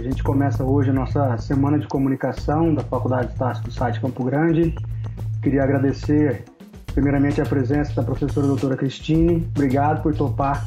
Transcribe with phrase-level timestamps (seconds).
[0.00, 4.24] A gente começa hoje a nossa semana de comunicação da Faculdade Estácio do site Campo
[4.24, 4.74] Grande.
[5.42, 6.42] Queria agradecer
[6.94, 9.46] primeiramente a presença da professora doutora Cristine.
[9.54, 10.66] Obrigado por topar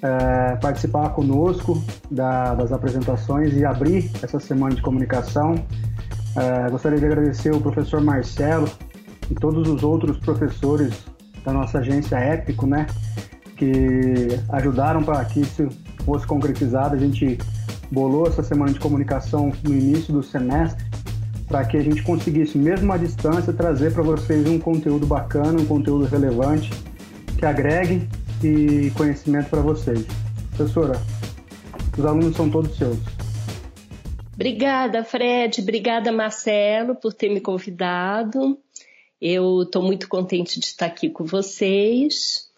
[0.00, 1.78] é, participar conosco
[2.10, 5.56] da, das apresentações e abrir essa semana de comunicação.
[6.34, 8.66] É, gostaria de agradecer o professor Marcelo
[9.30, 11.04] e todos os outros professores
[11.44, 12.86] da nossa agência Épico, né,
[13.58, 15.68] que ajudaram para que isso
[16.02, 16.94] fosse concretizado.
[16.94, 17.36] A gente
[17.90, 20.84] bolou essa semana de comunicação no início do semestre
[21.48, 25.66] para que a gente conseguisse, mesmo à distância, trazer para vocês um conteúdo bacana, um
[25.66, 26.70] conteúdo relevante,
[27.36, 28.08] que agregue
[28.42, 30.06] e conhecimento para vocês.
[30.56, 31.00] Professora,
[31.98, 32.98] os alunos são todos seus.
[34.32, 35.60] Obrigada, Fred.
[35.60, 38.56] Obrigada, Marcelo, por ter me convidado.
[39.20, 42.49] Eu estou muito contente de estar aqui com vocês.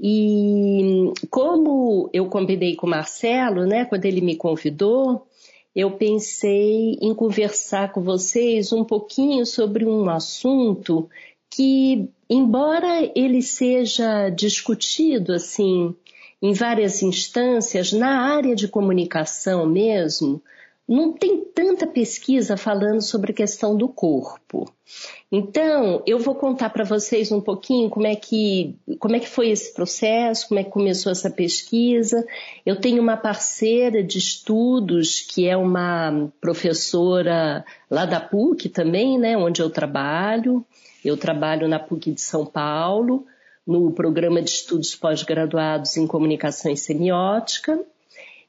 [0.00, 5.26] E como eu combinei com o Marcelo, né, quando ele me convidou,
[5.74, 11.08] eu pensei em conversar com vocês um pouquinho sobre um assunto
[11.50, 15.94] que, embora ele seja discutido assim
[16.40, 20.40] em várias instâncias, na área de comunicação mesmo,
[20.88, 24.72] não tem tanta pesquisa falando sobre a questão do corpo.
[25.30, 29.50] Então, eu vou contar para vocês um pouquinho como é que como é que foi
[29.50, 32.26] esse processo, como é que começou essa pesquisa.
[32.64, 39.36] Eu tenho uma parceira de estudos que é uma professora lá da PUC também, né,
[39.36, 40.64] onde eu trabalho.
[41.04, 43.26] Eu trabalho na PUC de São Paulo,
[43.66, 47.78] no programa de estudos pós-graduados em comunicação e semiótica.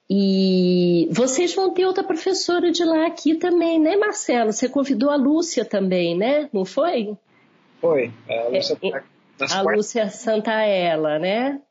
[0.09, 4.52] E vocês vão ter outra professora de lá aqui também, né, Marcelo?
[4.52, 6.49] Você convidou a Lúcia também, né?
[6.52, 7.15] Não foi?
[7.79, 8.11] Foi.
[8.27, 11.61] A Lúcia, é, a Lúcia Santaella, né?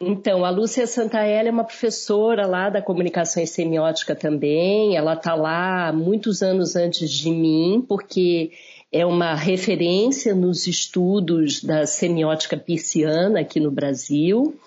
[0.00, 4.96] Então, a Lúcia Santaella é uma professora lá da comunicação e semiótica também.
[4.96, 8.50] Ela está lá muitos anos antes de mim, porque
[8.90, 14.58] é uma referência nos estudos da semiótica pisciana aqui no Brasil.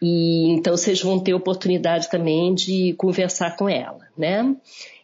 [0.00, 4.54] E então vocês vão ter oportunidade também de conversar com ela, né?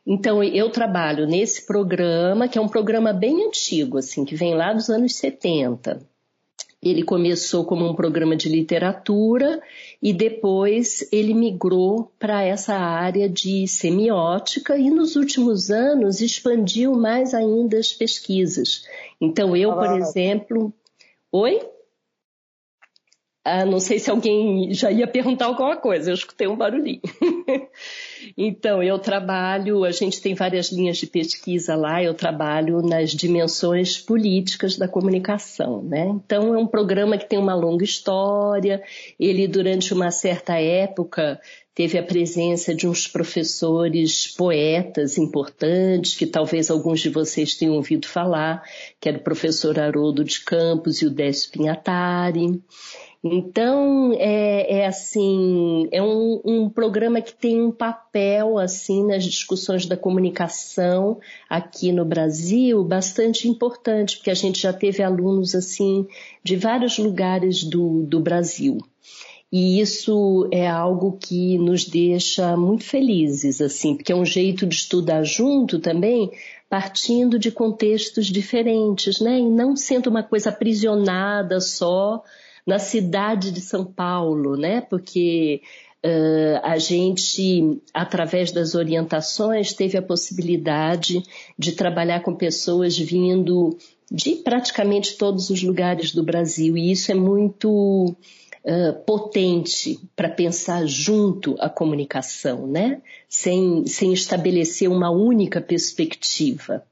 [0.07, 4.73] Então eu trabalho nesse programa, que é um programa bem antigo, assim, que vem lá
[4.73, 6.01] dos anos 70.
[6.83, 9.61] Ele começou como um programa de literatura
[10.03, 17.35] e depois ele migrou para essa área de semiótica e nos últimos anos expandiu mais
[17.35, 18.87] ainda as pesquisas.
[19.21, 20.73] Então eu, por exemplo,
[21.31, 21.61] oi?
[23.43, 27.01] Ah, não sei se alguém já ia perguntar alguma coisa, eu escutei um barulhinho.
[28.37, 33.97] então, eu trabalho, a gente tem várias linhas de pesquisa lá, eu trabalho nas dimensões
[33.97, 36.07] políticas da comunicação, né?
[36.09, 38.83] Então, é um programa que tem uma longa história,
[39.19, 41.41] ele, durante uma certa época,
[41.75, 48.07] teve a presença de uns professores poetas importantes, que talvez alguns de vocês tenham ouvido
[48.07, 48.63] falar,
[49.01, 52.61] que era o professor Haroldo de Campos e o Décio Pinhatari.
[53.23, 59.85] Então, é, é assim, é um, um, programa que tem um papel, assim, nas discussões
[59.85, 66.09] da comunicação aqui no Brasil bastante importante, porque a gente já teve alunos, assim,
[66.43, 68.79] de vários lugares do, do Brasil.
[69.53, 74.77] E isso é algo que nos deixa muito felizes, assim, porque é um jeito de
[74.77, 76.31] estudar junto também,
[76.71, 79.41] partindo de contextos diferentes, né?
[79.41, 82.23] E não sendo uma coisa aprisionada só
[82.67, 84.81] na cidade de São Paulo, né?
[84.81, 85.63] Porque
[86.05, 91.23] uh, a gente, através das orientações, teve a possibilidade
[91.59, 93.77] de trabalhar com pessoas vindo
[94.11, 98.17] de praticamente todos os lugares do Brasil, e isso é muito
[98.63, 103.01] Uh, potente para pensar junto a comunicação, né?
[103.27, 106.85] Sem, sem estabelecer uma única perspectiva.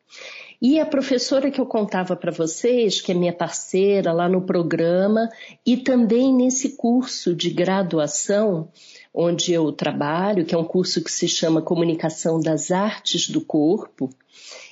[0.61, 5.29] E a professora que eu contava para vocês, que é minha parceira lá no programa
[5.65, 8.69] e também nesse curso de graduação
[9.15, 14.11] onde eu trabalho, que é um curso que se chama Comunicação das Artes do Corpo,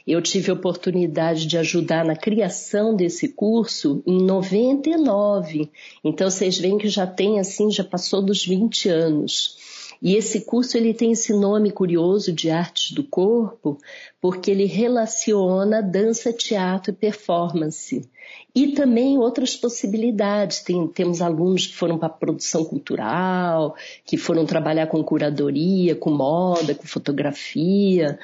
[0.07, 5.71] eu tive a oportunidade de ajudar na criação desse curso em 99.
[6.05, 9.76] Então vocês veem que já tem assim, já passou dos 20 anos.
[10.01, 13.79] E esse curso ele tem esse nome curioso de artes do corpo,
[14.21, 18.09] porque ele relaciona dança, teatro e performance.
[18.55, 20.61] E também outras possibilidades.
[20.61, 26.75] Tem, temos alunos que foram para produção cultural, que foram trabalhar com curadoria, com moda,
[26.75, 28.19] com fotografia.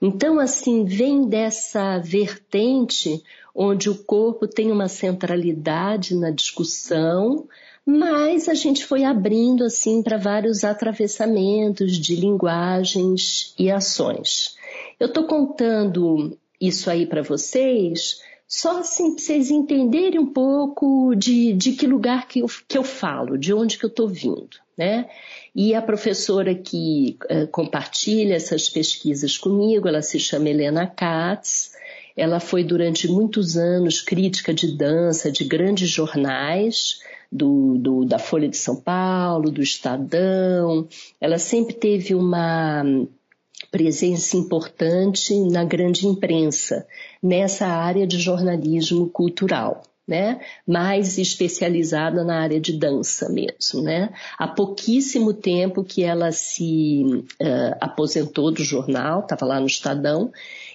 [0.00, 3.22] Então, assim, vem dessa vertente
[3.54, 7.46] onde o corpo tem uma centralidade na discussão,
[7.86, 14.56] mas a gente foi abrindo assim para vários atravessamentos de linguagens e ações.
[14.98, 21.52] Eu estou contando isso aí para vocês só assim para vocês entenderem um pouco de,
[21.54, 25.08] de que lugar que eu, que eu falo, de onde que eu estou vindo, né?
[25.54, 31.72] E a professora que uh, compartilha essas pesquisas comigo, ela se chama Helena Katz,
[32.16, 37.00] ela foi durante muitos anos crítica de dança de grandes jornais,
[37.34, 40.86] do, do, da Folha de São Paulo, do Estadão.
[41.20, 42.84] Ela sempre teve uma
[43.72, 46.86] presença importante na grande imprensa,
[47.20, 49.82] nessa área de jornalismo cultural.
[50.06, 50.38] Né?
[50.68, 53.80] mais especializada na área de dança mesmo.
[53.80, 54.12] Né?
[54.38, 60.30] Há pouquíssimo tempo que ela se uh, aposentou do jornal, estava lá no Estadão,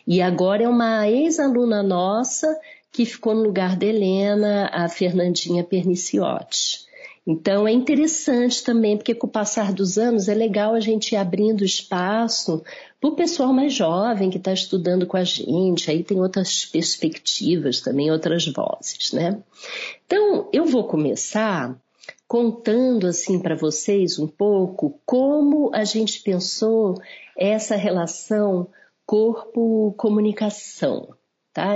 [0.07, 2.59] e agora é uma ex-aluna nossa
[2.91, 6.87] que ficou no lugar da Helena, a Fernandinha Perniciotti.
[7.27, 11.15] Então é interessante também, porque com o passar dos anos é legal a gente ir
[11.15, 12.63] abrindo espaço
[12.99, 17.81] para o pessoal mais jovem que está estudando com a gente, aí tem outras perspectivas
[17.81, 19.43] também, outras vozes, né?
[20.05, 21.79] Então eu vou começar
[22.27, 26.95] contando assim para vocês um pouco como a gente pensou
[27.37, 28.67] essa relação
[29.05, 31.18] corpo-comunicação.
[31.59, 31.75] Tá?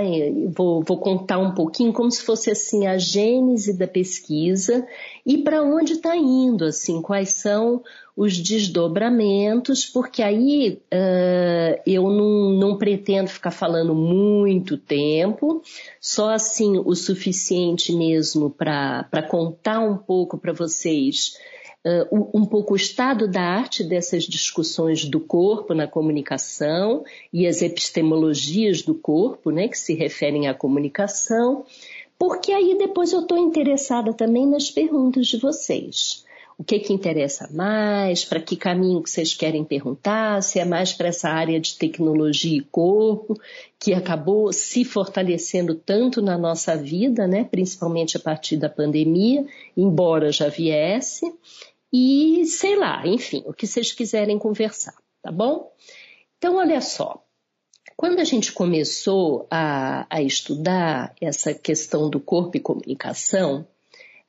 [0.56, 4.88] Vou, vou, contar um pouquinho como se fosse assim a gênese da pesquisa
[5.26, 7.82] e para onde está indo, assim, quais são
[8.16, 15.62] os desdobramentos, porque aí uh, eu não, não pretendo ficar falando muito tempo,
[16.00, 21.36] só assim o suficiente mesmo para contar um pouco para vocês
[21.84, 27.62] uh, um pouco o estado da arte dessas discussões do corpo na comunicação e as
[27.62, 31.64] epistemologias do corpo, né, que se referem à comunicação,
[32.18, 36.24] porque aí depois eu estou interessada também nas perguntas de vocês.
[36.56, 38.24] O que que interessa mais?
[38.24, 40.40] Para que caminho que vocês querem perguntar?
[40.40, 43.36] Se é mais para essa área de tecnologia e corpo,
[43.80, 47.42] que acabou se fortalecendo tanto na nossa vida, né?
[47.42, 49.44] principalmente a partir da pandemia,
[49.76, 51.26] embora já viesse,
[51.96, 55.72] e sei lá, enfim, o que vocês quiserem conversar, tá bom?
[56.36, 57.22] Então, olha só,
[57.96, 63.64] quando a gente começou a, a estudar essa questão do corpo e comunicação,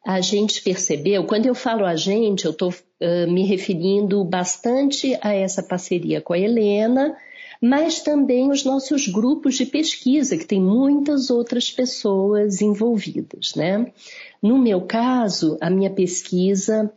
[0.06, 5.34] a gente percebeu, quando eu falo a gente, eu estou uh, me referindo bastante a
[5.34, 7.18] essa parceria com a Helena,
[7.60, 13.92] mas também os nossos grupos de pesquisa, que tem muitas outras pessoas envolvidas, né?
[14.40, 16.94] No meu caso, a minha pesquisa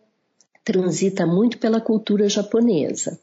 [0.68, 3.18] transita muito pela cultura japonesa.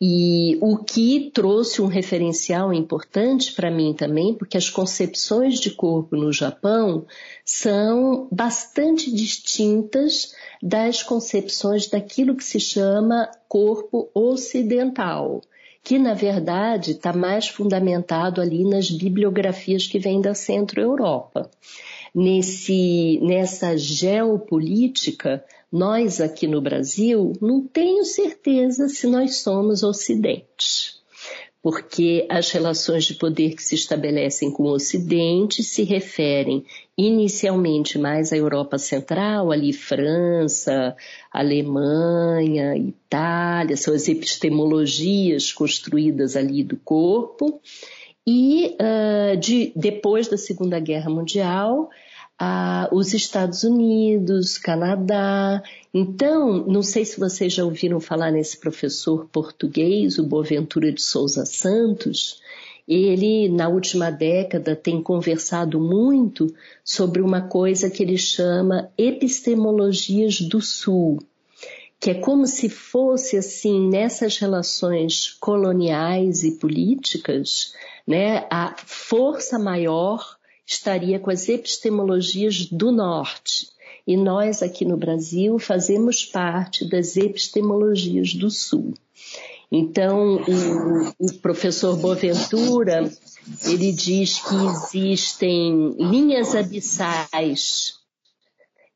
[0.00, 6.14] E o que trouxe um referencial importante para mim também, porque as concepções de corpo
[6.14, 7.04] no Japão
[7.44, 10.32] são bastante distintas
[10.62, 15.42] das concepções daquilo que se chama corpo ocidental,
[15.82, 21.50] que na verdade está mais fundamentado ali nas bibliografias que vêm da Centro-Europa.
[22.14, 30.98] Nesse, nessa geopolítica nós aqui no Brasil, não tenho certeza se nós somos Ocidente.
[31.62, 36.64] Porque as relações de poder que se estabelecem com o Ocidente se referem
[36.96, 40.96] inicialmente mais à Europa Central, ali França,
[41.30, 47.60] Alemanha, Itália, são as epistemologias construídas ali do corpo.
[48.26, 51.90] E uh, de, depois da Segunda Guerra Mundial,
[52.90, 55.62] os Estados Unidos, Canadá.
[55.92, 61.44] Então, não sei se vocês já ouviram falar nesse professor português, o Boaventura de Souza
[61.44, 62.40] Santos.
[62.88, 70.60] Ele, na última década, tem conversado muito sobre uma coisa que ele chama epistemologias do
[70.60, 71.18] Sul,
[72.00, 77.74] que é como se fosse assim nessas relações coloniais e políticas,
[78.06, 80.39] né, a força maior
[80.70, 83.68] estaria com as epistemologias do Norte.
[84.06, 88.94] E nós aqui no Brasil fazemos parte das epistemologias do Sul.
[89.70, 93.10] Então, o, o professor Boaventura,
[93.64, 97.94] ele diz que existem linhas abissais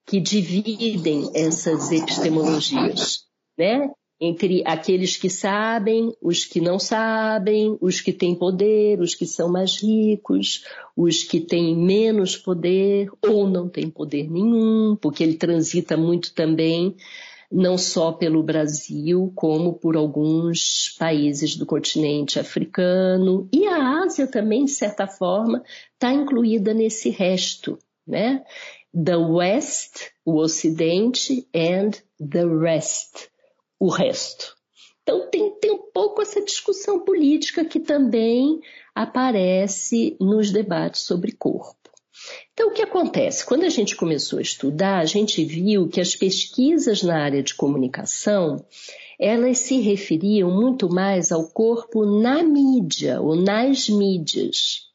[0.07, 3.25] que dividem essas epistemologias,
[3.59, 3.90] né?
[4.21, 9.49] Entre aqueles que sabem, os que não sabem, os que têm poder, os que são
[9.49, 10.64] mais ricos,
[10.97, 16.94] os que têm menos poder ou não têm poder nenhum, porque ele transita muito também
[17.50, 23.49] não só pelo Brasil, como por alguns países do continente africano.
[23.52, 28.42] E a Ásia também, de certa forma, está incluída nesse resto, né?
[28.92, 33.28] The West o Ocidente and the rest,
[33.78, 34.54] o resto.
[35.02, 38.61] Então tem, tem um pouco essa discussão política que também
[38.95, 41.85] aparece nos debates sobre corpo.
[42.52, 43.45] Então, o que acontece?
[43.45, 47.54] Quando a gente começou a estudar, a gente viu que as pesquisas na área de
[47.54, 48.64] comunicação,
[49.19, 54.93] elas se referiam muito mais ao corpo na mídia ou nas mídias.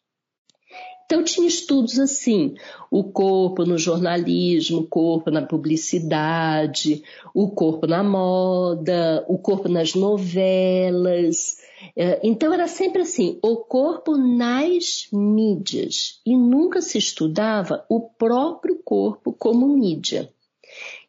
[1.10, 2.54] Então, tinha estudos assim:
[2.92, 7.02] o corpo no jornalismo, o corpo na publicidade,
[7.34, 11.58] o corpo na moda, o corpo nas novelas.
[11.96, 16.22] É, então, era sempre assim: o corpo nas mídias.
[16.24, 20.30] E nunca se estudava o próprio corpo como mídia.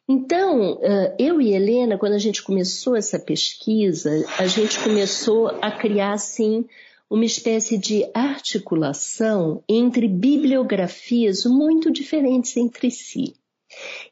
[0.09, 5.69] Então, é, eu e Helena, quando a gente começou essa pesquisa, a gente começou a
[5.69, 6.65] criar assim
[7.11, 13.33] uma espécie de articulação entre bibliografias muito diferentes entre si.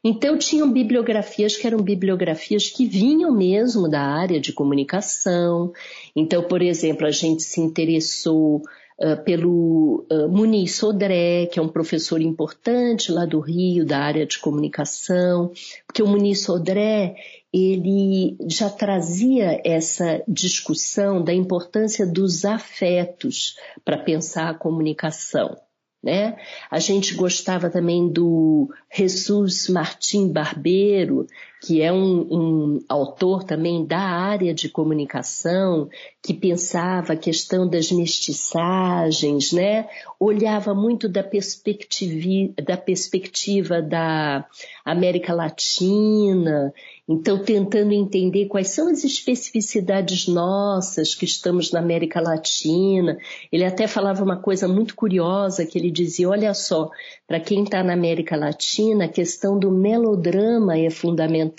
[0.04, 5.72] Então, tinham bibliografias que eram bibliografias que vinham mesmo da área de comunicação.
[6.14, 11.68] Então, por exemplo, a gente se interessou uh, pelo uh, Muniz Sodré, que é um
[11.68, 15.50] professor importante lá do Rio, da área de comunicação,
[15.86, 17.16] porque o Muniz Sodré
[17.52, 25.56] ele já trazia essa discussão da importância dos afetos para pensar a comunicação.
[26.02, 26.36] Né?
[26.70, 31.26] A gente gostava também do Jesus Martim Barbeiro,
[31.60, 35.90] que é um, um, autor também da área de comunicação,
[36.22, 39.86] que pensava a questão das mestiçagens, né?
[40.18, 44.46] olhava muito da perspectiva, da perspectiva da
[44.84, 46.72] América Latina,
[47.12, 53.18] então, tentando entender quais são as especificidades nossas que estamos na América Latina.
[53.50, 56.88] Ele até falava uma coisa muito curiosa, que ele dizia, olha só,
[57.26, 61.49] para quem está na América Latina, a questão do melodrama é fundamental.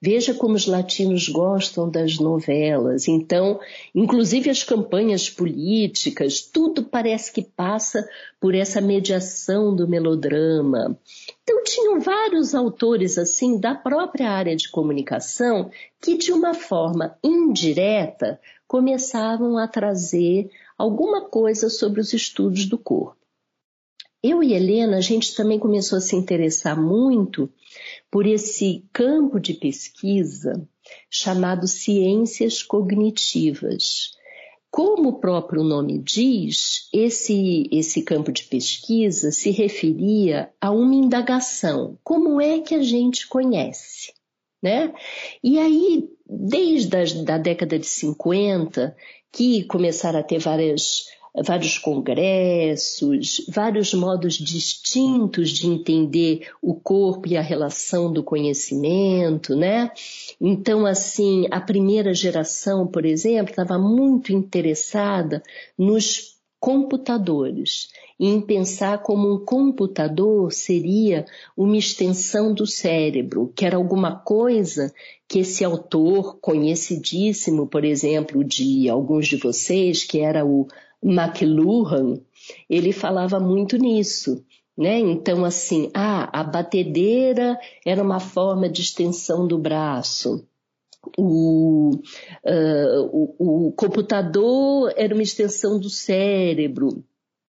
[0.00, 3.08] Veja como os latinos gostam das novelas.
[3.08, 3.60] Então,
[3.94, 8.06] inclusive as campanhas políticas, tudo parece que passa
[8.40, 10.98] por essa mediação do melodrama.
[11.42, 18.40] Então, tinham vários autores, assim, da própria área de comunicação que, de uma forma indireta,
[18.66, 23.21] começavam a trazer alguma coisa sobre os estudos do corpo.
[24.22, 27.50] Eu e Helena, a gente também começou a se interessar muito
[28.08, 30.68] por esse campo de pesquisa
[31.10, 34.12] chamado ciências cognitivas.
[34.70, 41.98] Como o próprio nome diz, esse, esse campo de pesquisa se referia a uma indagação:
[42.04, 44.14] como é que a gente conhece?
[44.62, 44.94] Né?
[45.42, 48.96] E aí, desde a da década de 50,
[49.32, 57.36] que começaram a ter várias vários congressos, vários modos distintos de entender o corpo e
[57.36, 59.90] a relação do conhecimento, né?
[60.40, 65.42] Então, assim, a primeira geração, por exemplo, estava muito interessada
[65.78, 67.88] nos computadores
[68.20, 74.94] em pensar como um computador seria uma extensão do cérebro, que era alguma coisa
[75.26, 80.68] que esse autor conhecidíssimo, por exemplo, de alguns de vocês, que era o
[81.02, 82.20] McLuhan,
[82.68, 84.44] ele falava muito nisso.
[84.76, 84.98] Né?
[84.98, 90.46] Então, assim, ah, a batedeira era uma forma de extensão do braço.
[91.18, 91.96] O,
[92.44, 97.04] uh, o, o computador era uma extensão do cérebro.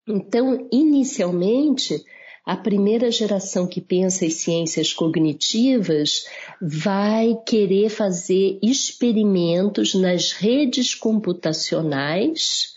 [0.08, 2.04] Então, inicialmente,
[2.46, 6.26] a primeira geração que pensa em ciências cognitivas
[6.62, 12.74] vai querer fazer experimentos nas redes computacionais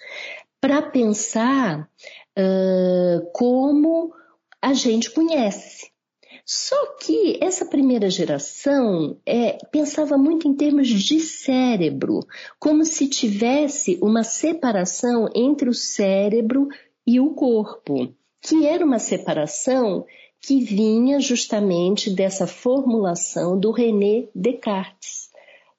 [0.62, 1.90] para pensar
[2.38, 4.12] uh, como
[4.62, 5.90] a gente conhece.
[6.46, 12.20] Só que essa primeira geração é, pensava muito em termos de cérebro,
[12.60, 16.68] como se tivesse uma separação entre o cérebro
[17.04, 20.06] e o corpo, que era uma separação
[20.40, 25.31] que vinha justamente dessa formulação do René Descartes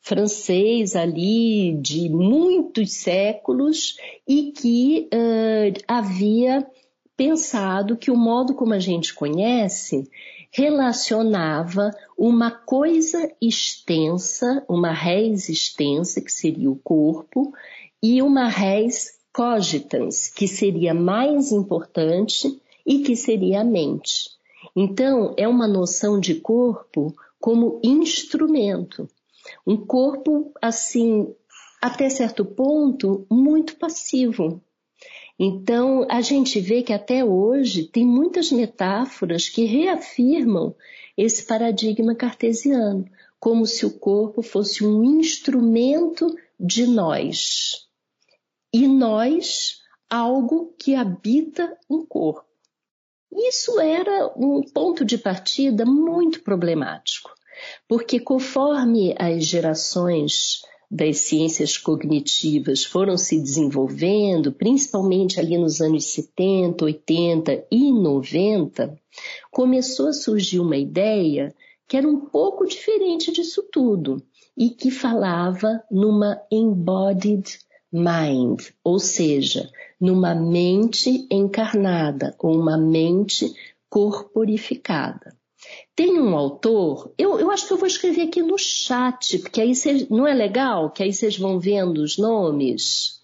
[0.03, 3.95] francês ali de muitos séculos
[4.27, 6.67] e que uh, havia
[7.15, 10.09] pensado que o modo como a gente conhece
[10.51, 17.53] relacionava uma coisa extensa, uma res extensa, que seria o corpo,
[18.01, 24.29] e uma res cogitans, que seria mais importante e que seria a mente.
[24.75, 29.09] Então, é uma noção de corpo como instrumento.
[29.65, 31.33] Um corpo, assim,
[31.81, 34.61] até certo ponto, muito passivo.
[35.37, 40.75] Então, a gente vê que até hoje tem muitas metáforas que reafirmam
[41.17, 43.05] esse paradigma cartesiano,
[43.39, 46.27] como se o corpo fosse um instrumento
[46.59, 47.87] de nós.
[48.71, 52.45] E nós, algo que habita um corpo.
[53.31, 57.33] Isso era um ponto de partida muito problemático,
[57.87, 66.85] porque conforme as gerações das ciências cognitivas foram se desenvolvendo, principalmente ali nos anos 70,
[66.85, 68.95] 80 e 90,
[69.51, 71.53] começou a surgir uma ideia
[71.87, 74.21] que era um pouco diferente disso tudo
[74.55, 77.59] e que falava numa embodied
[77.91, 79.69] mind, ou seja,
[79.99, 83.51] numa mente encarnada ou uma mente
[83.89, 85.35] corporificada.
[85.95, 89.75] Tem um autor, eu, eu acho que eu vou escrever aqui no chat, porque aí
[89.75, 90.89] cês, não é legal?
[90.89, 93.21] Que aí vocês vão vendo os nomes.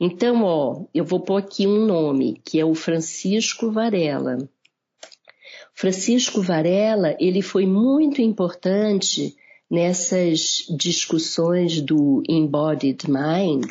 [0.00, 4.38] Então, ó, eu vou pôr aqui um nome, que é o Francisco Varela.
[5.72, 9.36] Francisco Varela, ele foi muito importante
[9.70, 13.66] nessas discussões do embodied mind.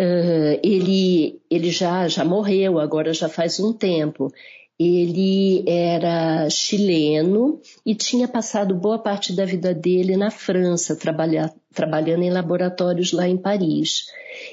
[0.00, 4.32] Uh, ele, ele já, já morreu, agora já faz um tempo.
[4.78, 12.22] Ele era chileno e tinha passado boa parte da vida dele na França, trabalha, trabalhando
[12.22, 14.06] em laboratórios lá em Paris.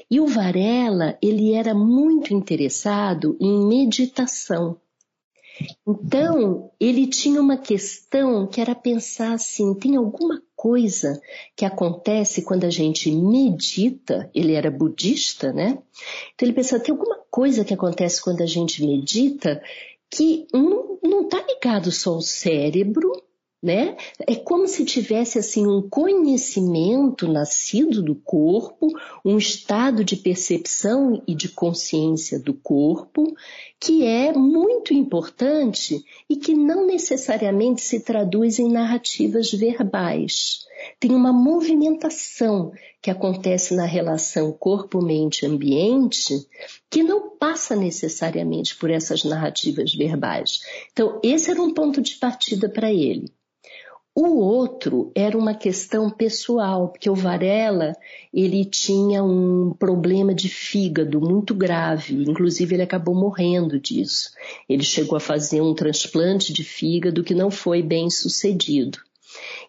[0.08, 4.78] E o Varela, ele era muito interessado em meditação.
[5.86, 11.20] Então, ele tinha uma questão que era pensar assim: tem alguma coisa
[11.56, 14.30] que acontece quando a gente medita?
[14.34, 15.78] Ele era budista, né?
[16.34, 19.62] Então, ele pensava: tem alguma coisa que acontece quando a gente medita
[20.14, 23.10] que não está ligado só ao cérebro,
[23.62, 23.96] né?
[24.26, 28.88] É como se tivesse assim um conhecimento nascido do corpo,
[29.24, 33.34] um estado de percepção e de consciência do corpo,
[33.80, 40.66] que é muito importante e que não necessariamente se traduz em narrativas verbais.
[40.98, 46.34] Tem uma movimentação que acontece na relação corpo-mente-ambiente
[46.90, 50.62] que não passa necessariamente por essas narrativas verbais.
[50.90, 53.30] Então, esse era um ponto de partida para ele.
[54.14, 57.92] O outro era uma questão pessoal, porque o Varela,
[58.32, 64.30] ele tinha um problema de fígado muito grave, inclusive ele acabou morrendo disso.
[64.66, 68.98] Ele chegou a fazer um transplante de fígado que não foi bem sucedido.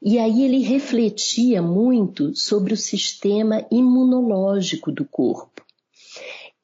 [0.02, 5.62] E aí ele refletia muito sobre o sistema imunológico do corpo.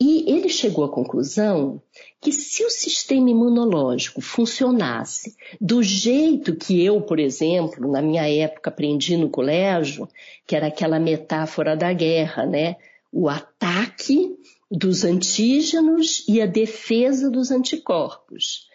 [0.02, 1.82] E ele chegou à conclusão
[2.22, 8.70] que se o sistema imunológico funcionasse do jeito que eu, por exemplo, na minha época
[8.70, 10.08] aprendi no colégio,
[10.48, 12.78] que era aquela metáfora da guerra, né?
[13.12, 14.38] O ataque
[14.72, 18.70] dos antígenos e a defesa dos anticorpos.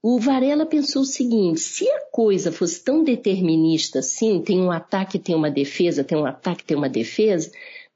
[0.00, 5.18] O Varela pensou o seguinte: se a coisa fosse tão determinista assim, tem um ataque,
[5.18, 7.50] tem uma defesa, tem um ataque, tem uma defesa,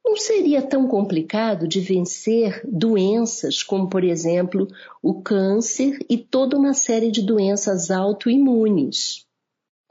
[0.05, 4.67] não seria tão complicado de vencer doenças como, por exemplo,
[5.01, 9.25] o câncer e toda uma série de doenças autoimunes.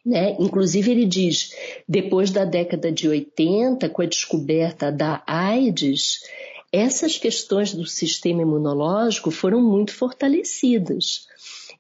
[0.06, 0.36] Né?
[0.40, 1.56] Inclusive, ele diz:
[1.88, 6.20] depois da década de 80, com a descoberta da AIDS,
[6.72, 11.26] essas questões do sistema imunológico foram muito fortalecidas.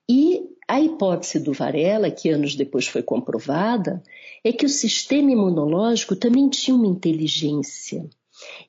[0.09, 4.01] E a hipótese do Varela, que anos depois foi comprovada,
[4.43, 8.09] é que o sistema imunológico também tinha uma inteligência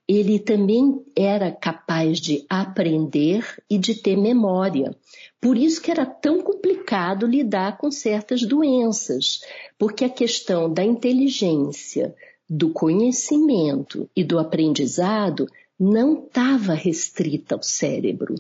[0.07, 4.95] ele também era capaz de aprender e de ter memória.
[5.41, 9.41] Por isso que era tão complicado lidar com certas doenças,
[9.79, 12.15] porque a questão da inteligência,
[12.49, 15.47] do conhecimento e do aprendizado
[15.79, 18.35] não estava restrita ao cérebro,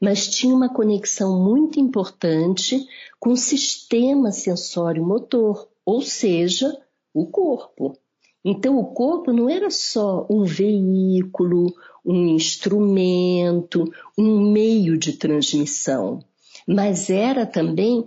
[0.00, 2.86] mas tinha uma conexão muito importante
[3.18, 6.76] com o sistema sensório-motor, ou seja,
[7.14, 7.96] o corpo.
[8.44, 11.72] Então, o corpo não era só um veículo,
[12.04, 13.84] um instrumento,
[14.18, 16.18] um meio de transmissão,
[16.66, 18.04] mas era também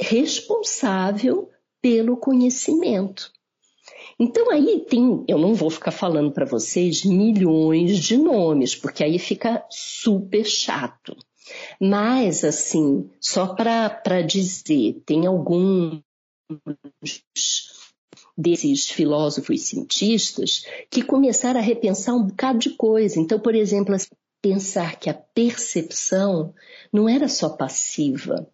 [0.00, 1.50] responsável
[1.82, 3.30] pelo conhecimento.
[4.18, 9.18] Então aí tem, eu não vou ficar falando para vocês milhões de nomes, porque aí
[9.18, 11.16] fica super chato.
[11.80, 16.02] Mas assim, só para dizer, tem alguns
[18.36, 23.18] desses filósofos cientistas que começaram a repensar um bocado de coisa.
[23.18, 23.96] Então, por exemplo,
[24.40, 26.54] pensar que a percepção
[26.92, 28.48] não era só passiva.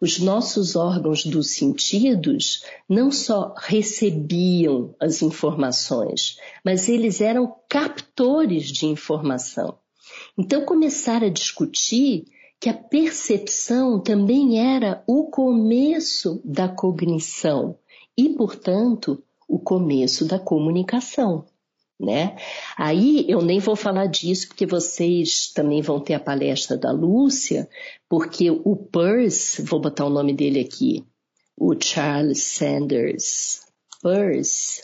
[0.00, 8.86] Os nossos órgãos dos sentidos não só recebiam as informações, mas eles eram captores de
[8.86, 9.78] informação.
[10.38, 12.24] Então começaram a discutir
[12.58, 17.78] que a percepção também era o começo da cognição
[18.16, 21.44] e, portanto, o começo da comunicação.
[21.98, 22.36] Né?
[22.76, 27.68] Aí eu nem vou falar disso porque vocês também vão ter a palestra da Lúcia,
[28.06, 31.04] porque o Peirce, vou botar o nome dele aqui,
[31.56, 33.62] o Charles Sanders
[34.02, 34.82] Peirce,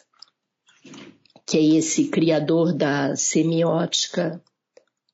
[1.47, 4.42] que é esse criador da semiótica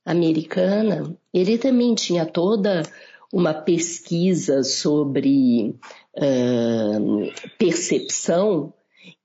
[0.06, 2.82] americana, ele também tinha toda
[3.32, 5.74] uma pesquisa sobre
[6.16, 8.72] uh, percepção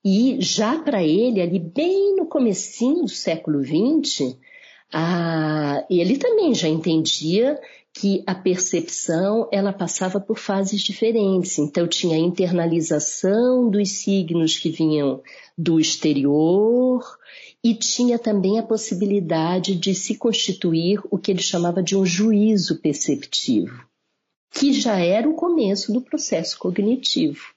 [0.04, 4.36] e já para ele, ali bem no comecinho do século XX,
[5.90, 7.60] ele também já entendia
[7.94, 11.58] que a percepção ela passava por fases diferentes.
[11.58, 15.22] Então tinha a internalização dos signos que vinham
[15.58, 17.02] do exterior
[17.64, 22.82] e tinha também a possibilidade de se constituir o que ele chamava de um juízo
[22.82, 23.86] perceptivo,
[24.54, 27.54] que já era o começo do processo cognitivo.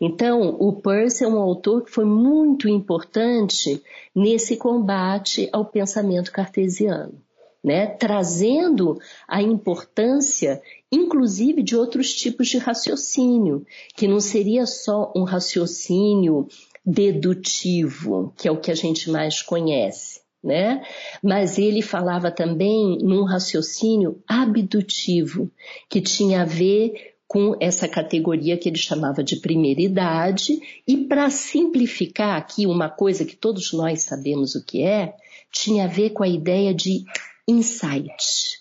[0.00, 3.82] Então, o Peirce é um autor que foi muito importante
[4.14, 7.20] nesse combate ao pensamento cartesiano,
[7.64, 7.88] né?
[7.88, 16.46] trazendo a importância, inclusive, de outros tipos de raciocínio, que não seria só um raciocínio
[16.84, 20.20] dedutivo, que é o que a gente mais conhece.
[20.42, 20.82] Né?
[21.22, 25.50] Mas ele falava também num raciocínio abdutivo,
[25.88, 31.28] que tinha a ver com essa categoria que ele chamava de primeira idade, e para
[31.28, 35.16] simplificar aqui uma coisa que todos nós sabemos o que é,
[35.52, 37.04] tinha a ver com a ideia de
[37.48, 38.60] insight.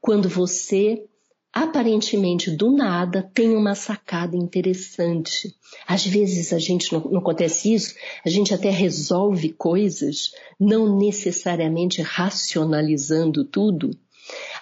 [0.00, 1.04] Quando você
[1.52, 5.54] aparentemente do nada tem uma sacada interessante.
[5.86, 12.00] Às vezes a gente não, não, acontece isso, a gente até resolve coisas, não necessariamente
[12.02, 13.90] racionalizando tudo,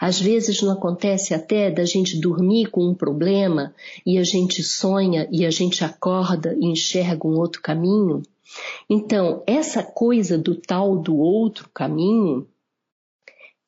[0.01, 3.75] às vezes não acontece até da gente dormir com um problema
[4.07, 8.23] e a gente sonha e a gente acorda e enxerga um outro caminho.
[8.89, 12.49] Então, essa coisa do tal do outro caminho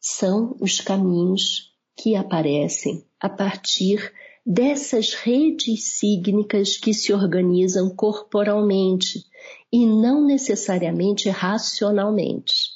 [0.00, 1.69] são os caminhos
[2.02, 4.10] que aparecem a partir
[4.44, 9.26] dessas redes sígnicas que se organizam corporalmente
[9.70, 12.70] e não necessariamente racionalmente.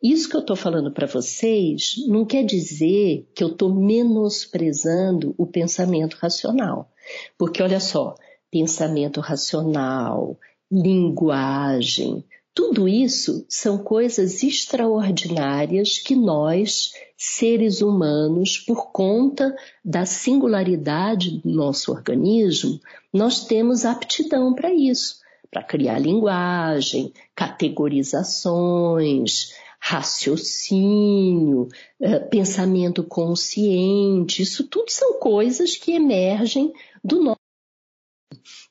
[0.00, 5.44] Isso que eu estou falando para vocês não quer dizer que eu estou menosprezando o
[5.44, 6.92] pensamento racional.
[7.36, 8.14] Porque olha só,
[8.48, 10.38] pensamento racional,
[10.70, 12.24] linguagem,
[12.56, 21.92] tudo isso são coisas extraordinárias que nós, seres humanos, por conta da singularidade do nosso
[21.92, 22.80] organismo,
[23.12, 31.68] nós temos aptidão para isso para criar linguagem, categorizações, raciocínio,
[32.00, 36.72] eh, pensamento consciente, isso tudo são coisas que emergem
[37.04, 37.36] do nosso.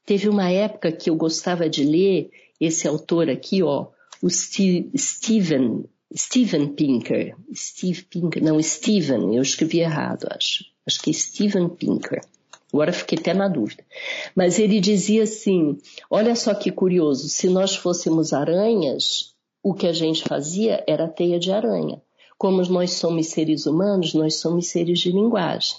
[0.05, 3.87] Teve uma época que eu gostava de ler esse autor aqui, ó,
[4.21, 10.65] o Steve, Steven, Steven Pinker, Steve Pinker, não, Steven, eu escrevi errado, acho.
[10.85, 12.21] Acho que é Steven Pinker.
[12.71, 13.83] Agora fiquei até na dúvida.
[14.35, 15.77] Mas ele dizia assim:
[16.09, 21.39] olha só que curioso, se nós fôssemos aranhas, o que a gente fazia era teia
[21.39, 22.01] de aranha.
[22.37, 25.77] Como nós somos seres humanos, nós somos seres de linguagem.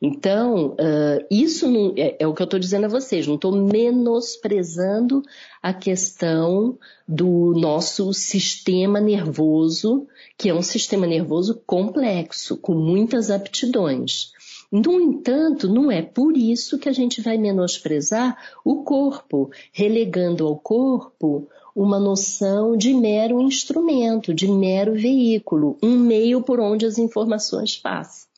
[0.00, 3.52] Então, uh, isso não, é, é, o que eu estou dizendo a vocês, não estou
[3.52, 5.22] menosprezando
[5.62, 14.32] a questão do nosso sistema nervoso, que é um sistema nervoso complexo, com muitas aptidões.
[14.70, 20.56] No entanto, não é por isso que a gente vai menosprezar o corpo, relegando ao
[20.56, 27.76] corpo uma noção de mero instrumento, de mero veículo, um meio por onde as informações
[27.76, 28.35] passam.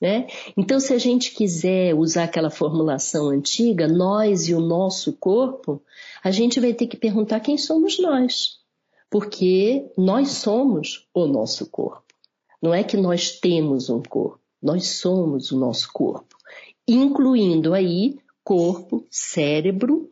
[0.00, 0.26] Né?
[0.56, 5.82] Então, se a gente quiser usar aquela formulação antiga, nós e o nosso corpo,
[6.22, 8.58] a gente vai ter que perguntar quem somos nós,
[9.10, 12.04] porque nós somos o nosso corpo.
[12.60, 14.40] Não é que nós temos um corpo.
[14.62, 16.36] Nós somos o nosso corpo,
[16.88, 20.10] incluindo aí corpo, cérebro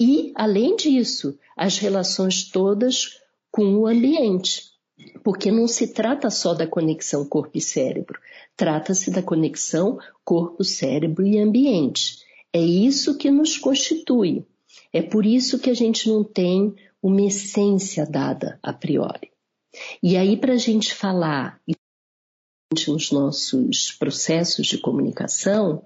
[0.00, 3.20] e, além disso, as relações todas
[3.50, 4.75] com o ambiente.
[5.22, 8.18] Porque não se trata só da conexão corpo e cérebro,
[8.56, 12.18] trata-se da conexão corpo, cérebro e ambiente.
[12.52, 14.46] É isso que nos constitui.
[14.92, 19.30] É por isso que a gente não tem uma essência dada a priori.
[20.02, 21.60] E aí, para a gente falar
[22.86, 25.84] nos nossos processos de comunicação,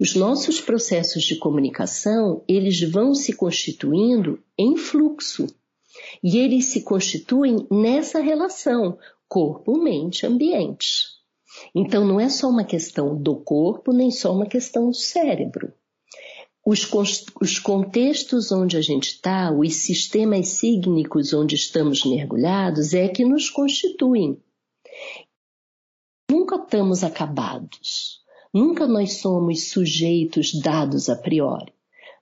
[0.00, 5.46] os nossos processos de comunicação, eles vão se constituindo em fluxo.
[6.22, 8.98] E eles se constituem nessa relação
[9.28, 11.06] corpo, mente, ambiente.
[11.74, 15.72] Então, não é só uma questão do corpo, nem só uma questão do cérebro.
[16.66, 16.88] Os,
[17.40, 23.50] os contextos onde a gente está, os sistemas sígnicos onde estamos mergulhados, é que nos
[23.50, 24.40] constituem.
[26.30, 28.22] Nunca estamos acabados.
[28.52, 31.72] Nunca nós somos sujeitos dados a priori.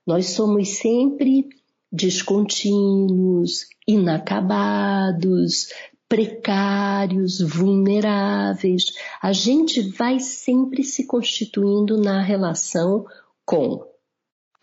[0.05, 1.47] Nós somos sempre
[1.93, 5.67] descontínuos, inacabados,
[6.09, 8.85] precários, vulneráveis.
[9.21, 13.05] A gente vai sempre se constituindo na relação
[13.45, 13.85] com.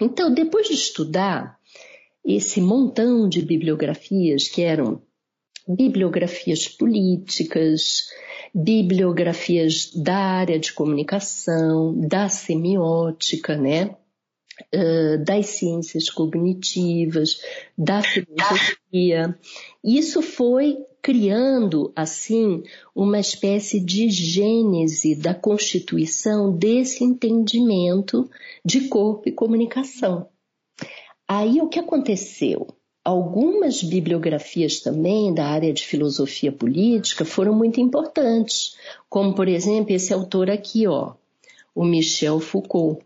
[0.00, 1.56] Então, depois de estudar
[2.24, 5.00] esse montão de bibliografias que eram
[5.68, 8.06] bibliografias políticas,
[8.52, 13.94] bibliografias da área de comunicação, da semiótica, né?
[14.75, 17.40] Uh, das ciências cognitivas,
[17.77, 19.38] da filosofia.
[19.83, 22.62] Isso foi criando, assim,
[22.94, 28.29] uma espécie de gênese da constituição desse entendimento
[28.64, 30.29] de corpo e comunicação.
[31.27, 32.66] Aí o que aconteceu?
[33.03, 38.77] Algumas bibliografias também da área de filosofia política foram muito importantes,
[39.09, 41.14] como por exemplo esse autor aqui, ó,
[41.75, 43.03] o Michel Foucault.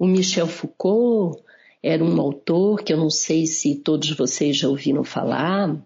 [0.00, 1.42] O Michel Foucault
[1.82, 5.78] era um autor que eu não sei se todos vocês já ouviram falar,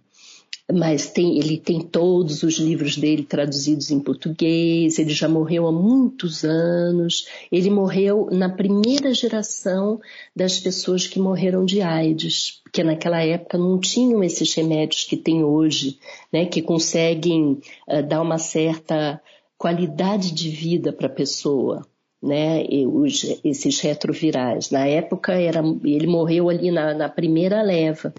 [0.72, 5.72] mas tem, ele tem todos os livros dele traduzidos em português, ele já morreu há
[5.72, 10.00] muitos anos, ele morreu na primeira geração
[10.34, 15.42] das pessoas que morreram de AIDS, porque naquela época não tinham esses remédios que tem
[15.42, 15.98] hoje,
[16.32, 19.20] né, que conseguem uh, dar uma certa
[19.58, 21.84] qualidade de vida para a pessoa.
[22.24, 24.70] Né, os, esses retrovirais.
[24.70, 28.14] Na época era, ele morreu ali na, na primeira leva.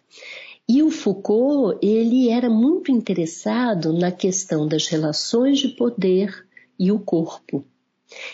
[0.69, 6.45] E o Foucault, ele era muito interessado na questão das relações de poder
[6.77, 7.65] e o corpo.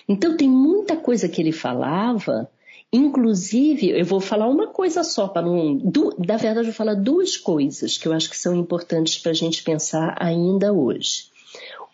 [0.08, 2.50] Então tem muita coisa que ele falava,
[2.92, 6.96] inclusive, eu vou falar uma coisa só para não, du, na verdade eu vou falar
[6.96, 11.31] duas coisas que eu acho que são importantes para a gente pensar ainda hoje.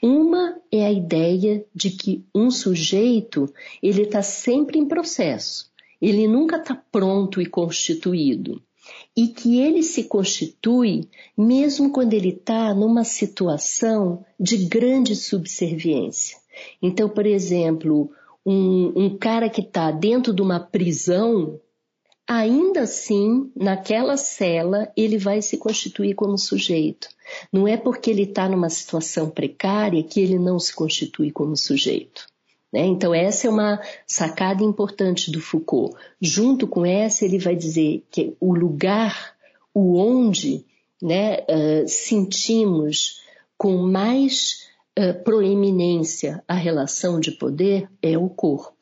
[0.01, 6.57] Uma é a ideia de que um sujeito ele está sempre em processo, ele nunca
[6.57, 8.61] está pronto e constituído
[9.15, 16.37] e que ele se constitui mesmo quando ele está numa situação de grande subserviência.
[16.81, 18.11] Então, por exemplo,
[18.45, 21.59] um, um cara que está dentro de uma prisão,
[22.27, 27.07] ainda assim, naquela cela, ele vai se constituir como sujeito.
[27.51, 32.27] Não é porque ele está numa situação precária que ele não se constitui como sujeito.
[32.71, 32.85] Né?
[32.85, 35.95] Então, essa é uma sacada importante do Foucault.
[36.19, 39.35] Junto com essa, ele vai dizer que o lugar,
[39.73, 40.65] o onde
[41.01, 43.21] né, uh, sentimos
[43.57, 44.67] com mais
[44.99, 48.75] uh, proeminência a relação de poder é o corpo.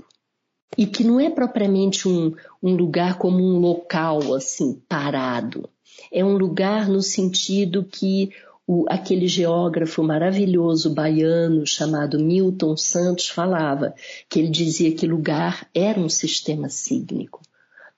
[0.77, 2.33] E que não é propriamente um,
[2.65, 5.69] um lugar como um local assim parado.
[6.11, 8.31] É um lugar no sentido que
[8.65, 13.93] o, aquele geógrafo maravilhoso baiano chamado Milton Santos falava,
[14.27, 17.39] que ele dizia que lugar era um sistema sígnico,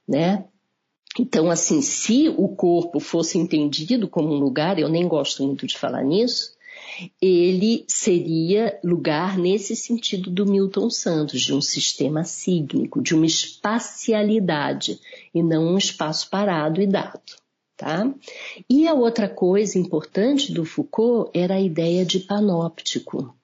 [0.05, 0.43] né?
[1.17, 5.77] Então, assim, se o corpo fosse entendido como um lugar, eu nem gosto muito de
[5.77, 6.56] falar nisso,
[7.21, 14.99] ele seria lugar nesse sentido do Milton Santos, de um sistema sígnico, de uma espacialidade,
[15.33, 17.21] e não um espaço parado e dado.
[17.75, 18.11] Tá?
[18.67, 23.35] E a outra coisa importante do Foucault era a ideia de panóptico,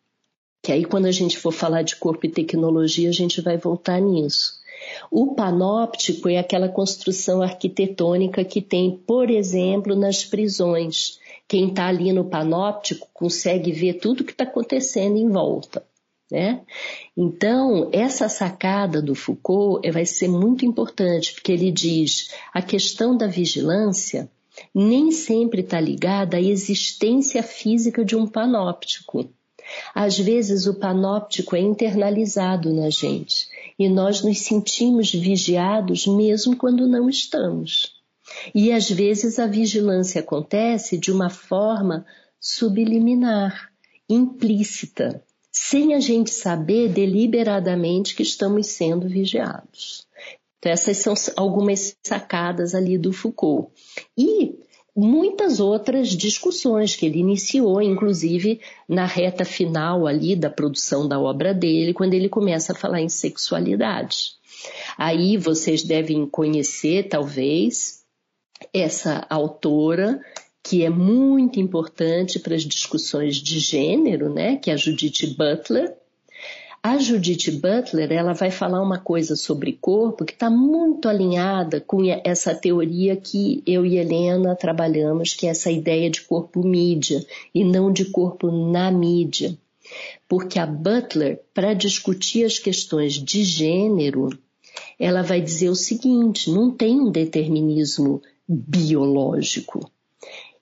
[0.63, 3.99] que aí quando a gente for falar de corpo e tecnologia, a gente vai voltar
[3.99, 4.63] nisso.
[5.11, 11.19] O panóptico é aquela construção arquitetônica que tem, por exemplo, nas prisões.
[11.47, 15.85] Quem está ali no panóptico consegue ver tudo que está acontecendo em volta.
[16.31, 16.61] Né?
[17.15, 23.27] Então, essa sacada do Foucault vai ser muito importante, porque ele diz a questão da
[23.27, 24.29] vigilância
[24.73, 29.29] nem sempre está ligada à existência física de um panóptico.
[29.93, 33.47] Às vezes o panóptico é internalizado na gente
[33.79, 38.02] e nós nos sentimos vigiados mesmo quando não estamos.
[38.53, 42.05] E às vezes a vigilância acontece de uma forma
[42.39, 43.71] subliminar,
[44.09, 50.07] implícita sem a gente saber deliberadamente que estamos sendo vigiados.
[50.57, 53.71] Então, essas são algumas sacadas ali do Foucault.
[54.17, 54.55] E
[54.95, 61.53] muitas outras discussões que ele iniciou, inclusive na reta final ali da produção da obra
[61.53, 64.33] dele, quando ele começa a falar em sexualidade.
[64.97, 68.02] Aí vocês devem conhecer, talvez,
[68.73, 70.19] essa autora
[70.63, 74.55] que é muito importante para as discussões de gênero, né?
[74.55, 75.93] Que é a Judith Butler.
[76.81, 82.01] A Judith Butler, ela vai falar uma coisa sobre corpo que está muito alinhada com
[82.25, 87.63] essa teoria que eu e Helena trabalhamos, que é essa ideia de corpo mídia e
[87.63, 89.57] não de corpo na mídia.
[90.27, 94.29] Porque a Butler, para discutir as questões de gênero,
[94.99, 98.21] ela vai dizer o seguinte: não tem um determinismo
[98.53, 99.91] biológico.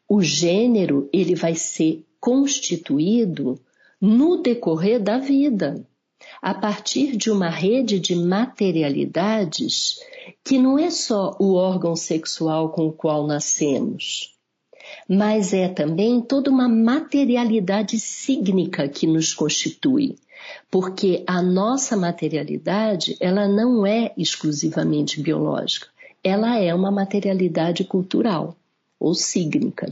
[0.08, 3.60] O gênero ele vai ser constituído
[4.00, 5.86] no decorrer da vida,
[6.42, 10.00] a partir de uma rede de materialidades
[10.44, 14.36] que não é só o órgão sexual com o qual nascemos,
[15.08, 20.16] mas é também toda uma materialidade sígnica que nos constitui.
[20.72, 25.88] Porque a nossa materialidade, ela não é exclusivamente biológica,
[26.24, 28.56] ela é uma materialidade cultural
[29.00, 29.88] ou sígnica.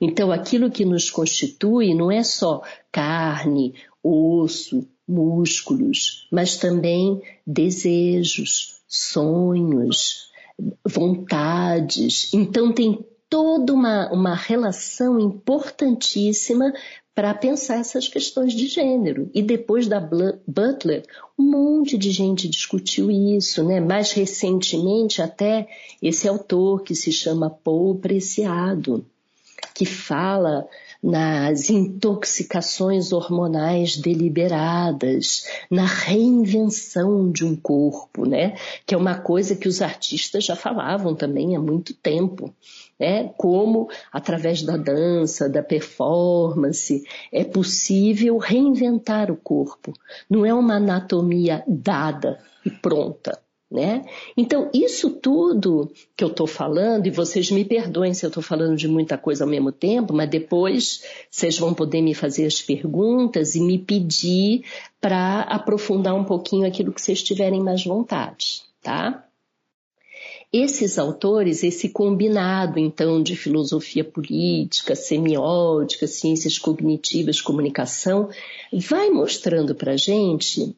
[0.00, 10.30] Então, aquilo que nos constitui não é só carne, osso, músculos, mas também desejos, sonhos,
[10.84, 12.32] vontades.
[12.32, 16.72] Então, tem toda uma, uma relação importantíssima
[17.16, 19.30] para pensar essas questões de gênero.
[19.34, 21.02] E depois da Butler,
[21.38, 23.80] um monte de gente discutiu isso, né?
[23.80, 25.66] Mais recentemente, até
[26.02, 29.02] esse autor que se chama Paul Preciado,
[29.74, 30.68] que fala
[31.02, 38.58] nas intoxicações hormonais deliberadas, na reinvenção de um corpo, né?
[38.84, 42.54] Que é uma coisa que os artistas já falavam também há muito tempo,
[42.98, 43.30] né?
[43.36, 49.92] Como através da dança, da performance, é possível reinventar o corpo.
[50.28, 53.38] Não é uma anatomia dada e pronta.
[53.68, 54.04] Né?
[54.36, 58.76] Então, isso tudo que eu estou falando, e vocês me perdoem se eu estou falando
[58.76, 63.56] de muita coisa ao mesmo tempo, mas depois vocês vão poder me fazer as perguntas
[63.56, 64.64] e me pedir
[65.00, 69.25] para aprofundar um pouquinho aquilo que vocês tiverem mais vontade, tá?
[70.58, 78.30] Esses autores, esse combinado então de filosofia política, semiótica, ciências cognitivas, comunicação,
[78.72, 80.74] vai mostrando para gente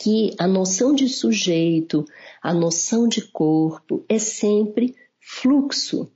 [0.00, 2.04] que a noção de sujeito,
[2.40, 6.08] a noção de corpo é sempre fluxo.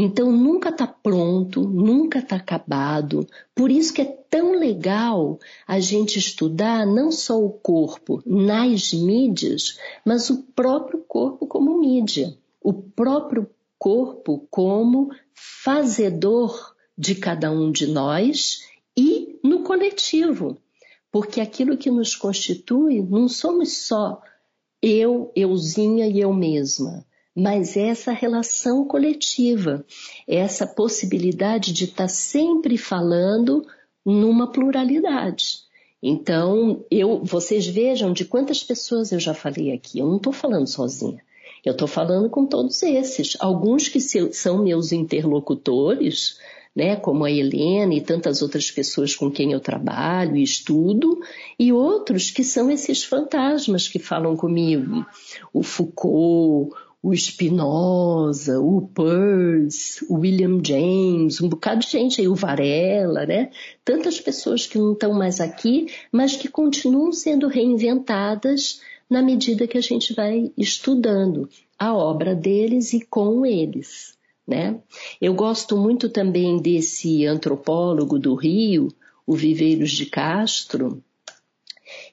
[0.00, 3.26] Então nunca está pronto, nunca está acabado.
[3.52, 9.76] Por isso que é tão legal a gente estudar não só o corpo nas mídias,
[10.04, 17.88] mas o próprio corpo como mídia, o próprio corpo como fazedor de cada um de
[17.88, 20.58] nós e no coletivo.
[21.10, 24.22] Porque aquilo que nos constitui não somos só
[24.80, 27.04] eu, euzinha e eu mesma,
[27.38, 29.86] mas essa relação coletiva,
[30.26, 33.64] essa possibilidade de estar sempre falando
[34.04, 35.60] numa pluralidade.
[36.02, 40.00] Então, eu, vocês vejam de quantas pessoas eu já falei aqui.
[40.00, 41.22] Eu não estou falando sozinha.
[41.64, 43.36] Eu estou falando com todos esses.
[43.38, 46.38] Alguns que são meus interlocutores,
[46.74, 51.20] né, como a Helena e tantas outras pessoas com quem eu trabalho e estudo,
[51.56, 55.06] e outros que são esses fantasmas que falam comigo,
[55.52, 62.34] o Foucault, o Spinoza, o Peirce, o William James, um bocado de gente aí, o
[62.34, 63.50] Varela, né?
[63.84, 69.78] Tantas pessoas que não estão mais aqui, mas que continuam sendo reinventadas na medida que
[69.78, 74.16] a gente vai estudando a obra deles e com eles.
[74.46, 74.80] Né?
[75.20, 78.88] Eu gosto muito também desse antropólogo do Rio,
[79.26, 81.02] o Viveiros de Castro,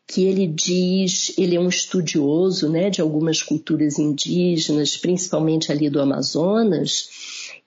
[0.07, 6.01] que ele diz, ele é um estudioso né, de algumas culturas indígenas, principalmente ali do
[6.01, 7.09] Amazonas,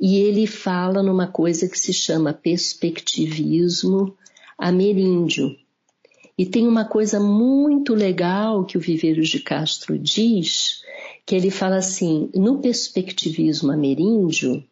[0.01, 4.17] e ele fala numa coisa que se chama perspectivismo
[4.57, 5.57] ameríndio.
[6.37, 10.83] E tem uma coisa muito legal que o Viveiros de Castro diz,
[11.27, 14.63] que ele fala assim: no perspectivismo ameríndio,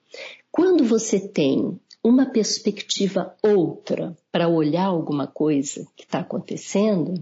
[0.53, 7.15] quando você tem uma perspectiva outra para olhar alguma coisa que está acontecendo,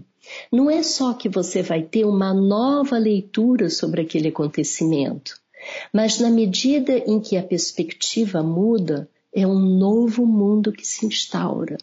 [0.51, 5.39] não é só que você vai ter uma nova leitura sobre aquele acontecimento,
[5.91, 11.77] mas na medida em que a perspectiva muda, é um novo mundo que se instaura.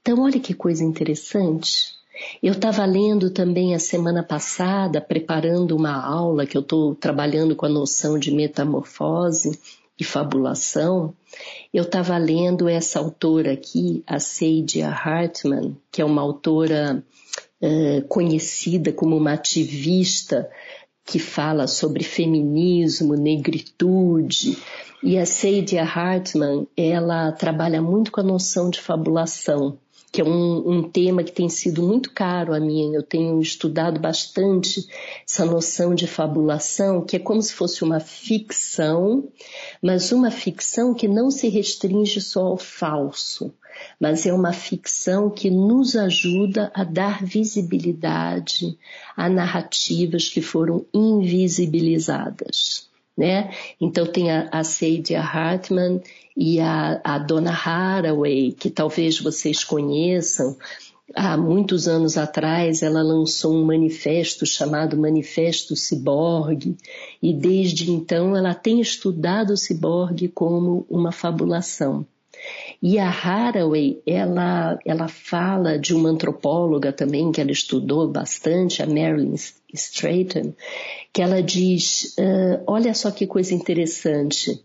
[0.00, 1.90] Então, olha que coisa interessante.
[2.42, 7.66] Eu estava lendo também a semana passada, preparando uma aula que eu estou trabalhando com
[7.66, 9.60] a noção de metamorfose
[10.00, 11.14] e fabulação.
[11.72, 17.04] Eu estava lendo essa autora aqui, a Seidia Hartman, que é uma autora
[17.62, 20.50] uh, conhecida como uma ativista
[21.04, 24.56] que fala sobre feminismo, negritude.
[25.02, 29.78] E a Saidia Hartman, ela trabalha muito com a noção de fabulação
[30.12, 32.94] que é um, um, tema que tem sido muito caro a mim.
[32.94, 34.86] Eu tenho estudado bastante
[35.24, 39.28] essa noção de fabulação, que é como se fosse uma ficção,
[39.80, 43.54] mas uma ficção que não se restringe só ao falso,
[44.00, 48.76] mas é uma ficção que nos ajuda a dar visibilidade
[49.16, 52.90] a narrativas que foram invisibilizadas.
[53.16, 53.54] Né?
[53.80, 56.00] Então tem a, a Saidia Hartman
[56.36, 57.16] e a, a
[57.52, 60.56] Haraway, que talvez vocês conheçam,
[61.14, 66.76] há muitos anos atrás ela lançou um manifesto chamado Manifesto Ciborgue
[67.22, 72.06] e desde então ela tem estudado o ciborgue como uma fabulação.
[72.82, 78.86] E a Haraway, ela, ela fala de uma antropóloga também que ela estudou bastante, a
[78.86, 79.34] Marilyn
[79.74, 80.54] Strayton,
[81.12, 84.58] que ela diz, uh, olha só que coisa interessante,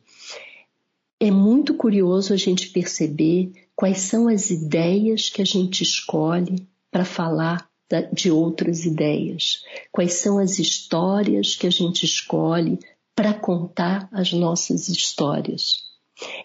[1.19, 7.05] é muito curioso a gente perceber quais são as ideias que a gente escolhe para
[7.05, 7.69] falar
[8.11, 12.79] de outras ideias, quais são as histórias que a gente escolhe
[13.15, 15.85] para contar as nossas histórias.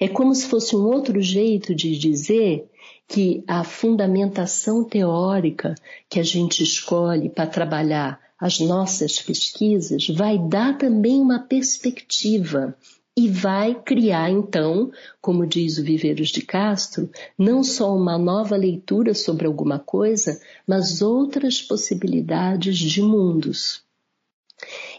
[0.00, 2.68] É como se fosse um outro jeito de dizer
[3.08, 5.74] que a fundamentação teórica
[6.08, 12.76] que a gente escolhe para trabalhar as nossas pesquisas vai dar também uma perspectiva
[13.20, 14.90] e vai criar, então,
[15.20, 21.02] como diz o Viveiros de Castro, não só uma nova leitura sobre alguma coisa, mas
[21.02, 23.82] outras possibilidades de mundos.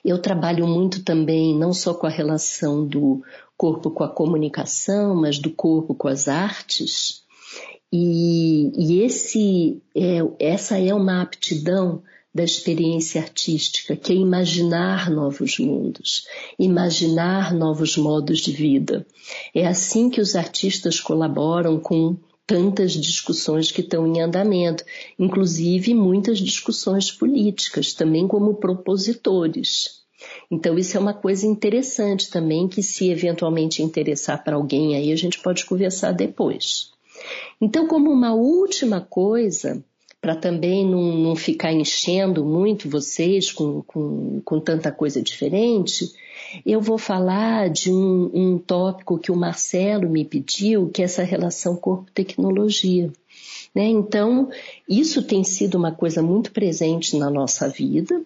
[0.06, 3.24] Eu trabalho muito também, não só com a relação do
[3.58, 7.24] corpo com a comunicação, mas do corpo com as artes.
[7.92, 12.04] E, e esse é, essa é uma aptidão
[12.34, 16.26] da experiência artística, que é imaginar novos mundos,
[16.58, 19.06] imaginar novos modos de vida.
[19.54, 22.18] É assim que os artistas colaboram com
[22.48, 24.84] tantas discussões que estão em andamento,
[25.20, 30.02] inclusive muitas discussões políticas, também como propositores.
[30.50, 35.16] Então, isso é uma coisa interessante também, que se eventualmente interessar para alguém aí, a
[35.16, 36.92] gente pode conversar depois.
[37.60, 39.84] Então, como uma última coisa,
[40.22, 46.12] para também não, não, ficar enchendo muito vocês com, com, com, tanta coisa diferente,
[46.64, 51.24] eu vou falar de um, um tópico que o Marcelo me pediu, que é essa
[51.24, 53.12] relação corpo-tecnologia.
[53.74, 53.86] Né?
[53.86, 54.50] Então,
[54.88, 58.22] isso tem sido uma coisa muito presente na nossa vida,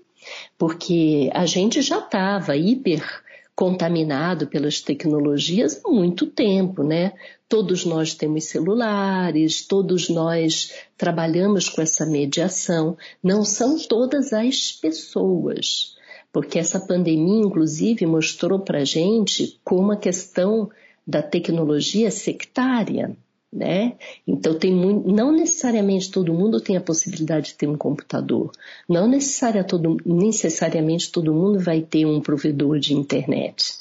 [0.58, 3.24] porque a gente já estava hiper
[3.56, 7.14] contaminado pelas tecnologias há muito tempo, né?
[7.48, 12.98] Todos nós temos celulares, todos nós trabalhamos com essa mediação.
[13.24, 15.96] Não são todas as pessoas,
[16.34, 20.70] porque essa pandemia, inclusive, mostrou para gente como a questão
[21.08, 23.16] da tecnologia sectária
[23.56, 23.94] né?
[24.28, 28.52] Então tem muito, não necessariamente todo mundo tem a possibilidade de ter um computador,
[28.88, 33.76] não necessaria todo, necessariamente todo mundo vai ter um provedor de internet.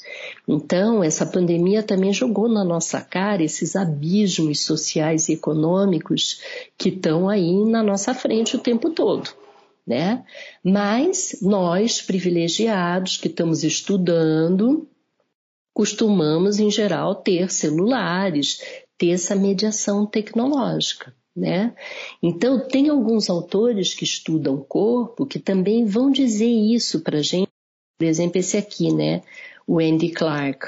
[0.47, 6.39] Então essa pandemia também jogou na nossa cara esses abismos sociais e econômicos
[6.77, 9.29] que estão aí na nossa frente o tempo todo.
[9.85, 10.23] Né?
[10.63, 14.87] Mas nós, privilegiados, que estamos estudando,
[15.75, 18.61] costumamos, em geral, ter celulares,
[18.97, 21.13] ter essa mediação tecnológica.
[21.35, 21.75] Né?
[22.23, 27.21] Então, tem alguns autores que estudam o corpo que também vão dizer isso para a
[27.21, 27.49] gente.
[27.97, 29.21] Por exemplo, esse aqui, né?
[29.67, 30.65] o Andy Clark.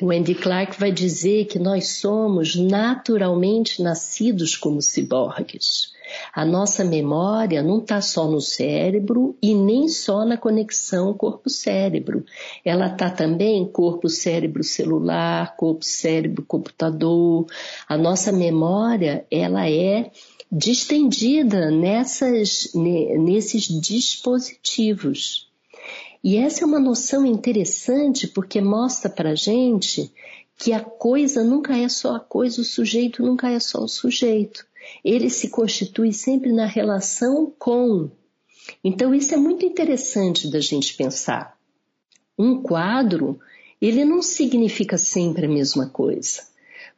[0.00, 5.92] O Andy Clark vai dizer que nós somos naturalmente nascidos como ciborgues.
[6.32, 12.24] A nossa memória não está só no cérebro e nem só na conexão corpo-cérebro.
[12.64, 17.46] Ela está também corpo-cérebro celular, corpo-cérebro computador.
[17.88, 20.10] A nossa memória, ela é
[20.50, 25.48] distendida nessas, nesses dispositivos.
[26.22, 30.12] E essa é uma noção interessante porque mostra para gente
[30.56, 34.66] que a coisa nunca é só a coisa, o sujeito nunca é só o sujeito
[35.04, 38.10] ele se constitui sempre na relação com.
[38.82, 41.56] Então, isso é muito interessante da gente pensar.
[42.38, 43.40] Um quadro,
[43.80, 46.42] ele não significa sempre a mesma coisa,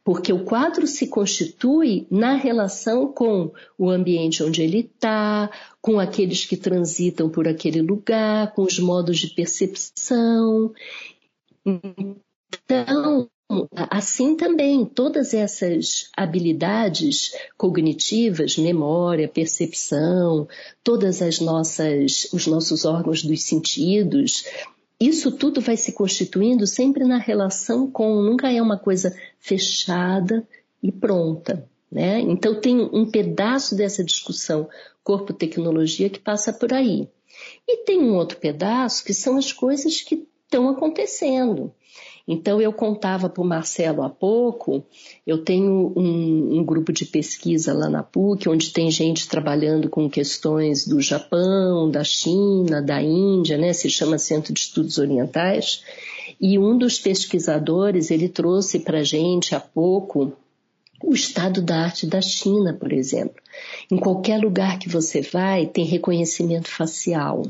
[0.03, 5.49] porque o quadro se constitui na relação com o ambiente onde ele está,
[5.81, 10.73] com aqueles que transitam por aquele lugar, com os modos de percepção.
[11.65, 13.29] Então,
[13.89, 20.47] assim também, todas essas habilidades cognitivas, memória, percepção,
[20.83, 24.45] todas as nossas, os nossos órgãos dos sentidos,
[24.99, 30.47] isso tudo vai se constituindo sempre na relação com, nunca é uma coisa fechada
[30.81, 31.67] e pronta.
[31.91, 32.19] Né?
[32.21, 34.69] Então tem um pedaço dessa discussão
[35.03, 37.09] corpo-tecnologia que passa por aí.
[37.67, 41.73] E tem um outro pedaço que são as coisas que estão acontecendo.
[42.27, 44.83] Então, eu contava para o Marcelo há pouco,
[45.25, 50.09] eu tenho um, um, grupo de pesquisa lá na PUC, onde tem gente trabalhando com
[50.09, 53.73] questões do Japão, da China, da Índia, né?
[53.73, 55.83] se chama Centro de Estudos Orientais,
[56.39, 60.33] e um dos pesquisadores, ele trouxe para a gente há pouco
[61.03, 63.41] o estado da arte da China, por exemplo.
[63.91, 67.43] Em qualquer lugar que você vai, tem reconhecimento facial.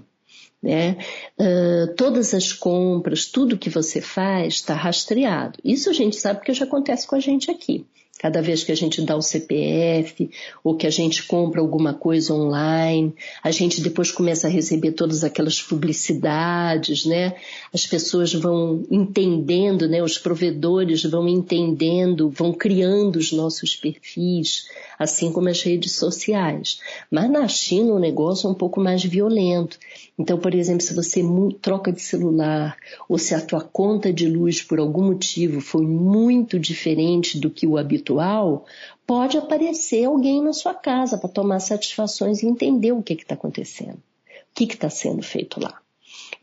[0.61, 0.97] Né?
[1.39, 5.57] Uh, todas as compras, tudo que você faz está rastreado.
[5.63, 7.85] Isso a gente sabe que já acontece com a gente aqui.
[8.21, 10.29] Cada vez que a gente dá o CPF
[10.63, 15.23] ou que a gente compra alguma coisa online, a gente depois começa a receber todas
[15.23, 17.33] aquelas publicidades, né?
[17.73, 20.03] As pessoas vão entendendo, né?
[20.03, 24.67] Os provedores vão entendendo, vão criando os nossos perfis,
[24.99, 26.79] assim como as redes sociais.
[27.09, 29.79] Mas na China o negócio é um pouco mais violento.
[30.21, 31.23] Então, por exemplo, se você
[31.59, 32.77] troca de celular
[33.09, 37.65] ou se a tua conta de luz por algum motivo foi muito diferente do que
[37.65, 38.67] o habitual,
[39.07, 43.97] pode aparecer alguém na sua casa para tomar satisfações e entender o que está acontecendo,
[43.97, 45.80] o que está sendo feito lá.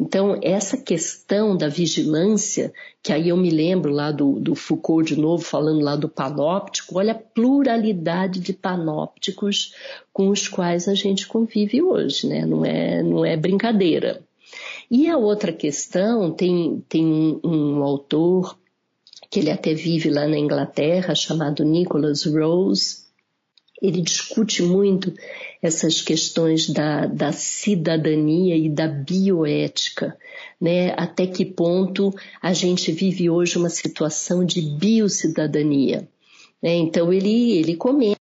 [0.01, 2.73] Então, essa questão da vigilância,
[3.03, 6.99] que aí eu me lembro lá do, do Foucault de novo, falando lá do panóptico,
[6.99, 9.75] olha a pluralidade de panópticos
[10.13, 12.47] com os quais a gente convive hoje, né?
[12.47, 14.23] Não é, não é brincadeira.
[14.91, 18.57] E a outra questão, tem, tem um, um autor
[19.31, 23.08] que ele até vive lá na Inglaterra, chamado Nicholas Rose,
[23.81, 25.13] ele discute muito
[25.63, 30.17] essas questões da, da cidadania e da bioética,
[30.61, 30.93] né?
[30.97, 32.13] Até que ponto
[32.43, 36.09] a gente vive hoje uma situação de biocidadania.
[36.63, 36.75] Né?
[36.75, 38.18] Então ele, ele comenta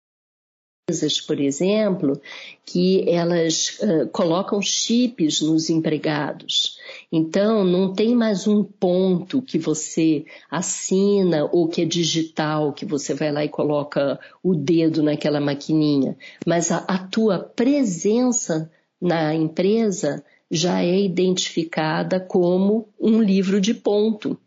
[1.19, 2.19] por exemplo,
[2.65, 6.77] que elas uh, colocam chips nos empregados.
[7.11, 13.13] Então, não tem mais um ponto que você assina ou que é digital, que você
[13.13, 18.71] vai lá e coloca o dedo naquela maquininha, mas a, a tua presença
[19.01, 24.37] na empresa já é identificada como um livro de ponto.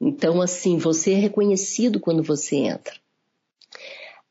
[0.00, 2.94] Então, assim, você é reconhecido quando você entra.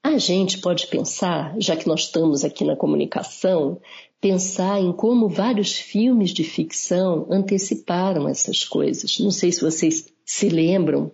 [0.08, 3.78] A gente pode pensar, já que nós estamos aqui na comunicação,
[4.22, 9.20] pensar em como vários filmes de ficção anteciparam essas coisas.
[9.20, 11.12] Não sei se vocês se lembram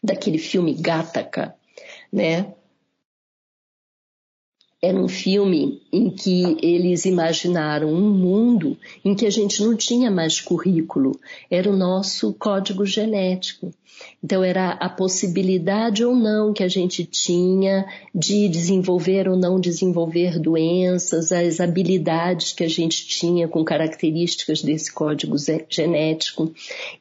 [0.00, 1.56] daquele filme Gattaca,
[2.12, 2.54] né?
[4.84, 10.10] Era um filme em que eles imaginaram um mundo em que a gente não tinha
[10.10, 11.12] mais currículo,
[11.48, 13.72] era o nosso código genético.
[14.24, 20.38] Então, era a possibilidade ou não que a gente tinha de desenvolver ou não desenvolver
[20.38, 25.36] doenças, as habilidades que a gente tinha com características desse código
[25.68, 26.52] genético.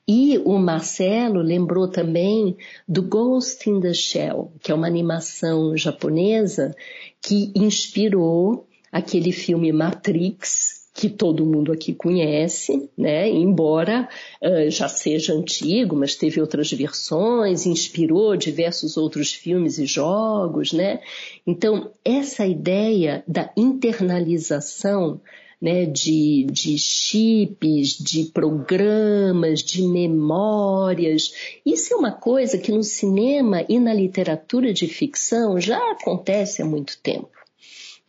[0.07, 2.55] E o Marcelo lembrou também
[2.87, 6.75] do Ghost in the Shell, que é uma animação japonesa
[7.21, 13.29] que inspirou aquele filme Matrix, que todo mundo aqui conhece, né?
[13.29, 14.09] Embora
[14.41, 20.99] uh, já seja antigo, mas teve outras versões, inspirou diversos outros filmes e jogos, né?
[21.47, 25.21] Então, essa ideia da internalização
[25.61, 31.31] né, de, de chips, de programas, de memórias.
[31.63, 36.65] Isso é uma coisa que no cinema e na literatura de ficção já acontece há
[36.65, 37.29] muito tempo.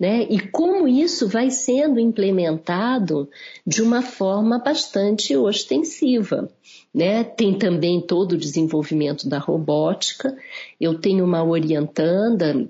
[0.00, 0.26] Né?
[0.30, 3.28] E como isso vai sendo implementado
[3.64, 6.50] de uma forma bastante ostensiva.
[6.92, 7.22] Né?
[7.22, 10.36] Tem também todo o desenvolvimento da robótica.
[10.80, 12.68] Eu tenho uma orientanda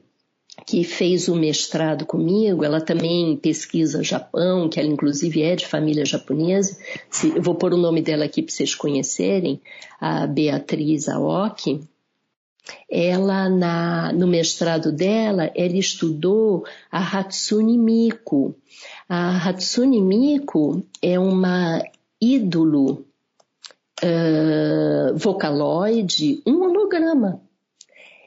[0.66, 6.04] que fez o mestrado comigo, ela também pesquisa Japão, que ela inclusive é de família
[6.04, 6.76] japonesa.
[7.34, 9.60] eu vou pôr o nome dela aqui para vocês conhecerem,
[10.00, 11.80] a Beatriz Aoki.
[12.88, 18.54] Ela, na, no mestrado dela, ela estudou a Hatsune Miku.
[19.08, 21.82] A Hatsune Miku é uma
[22.20, 23.04] ídolo
[24.00, 27.40] uh, vocaloide, um holograma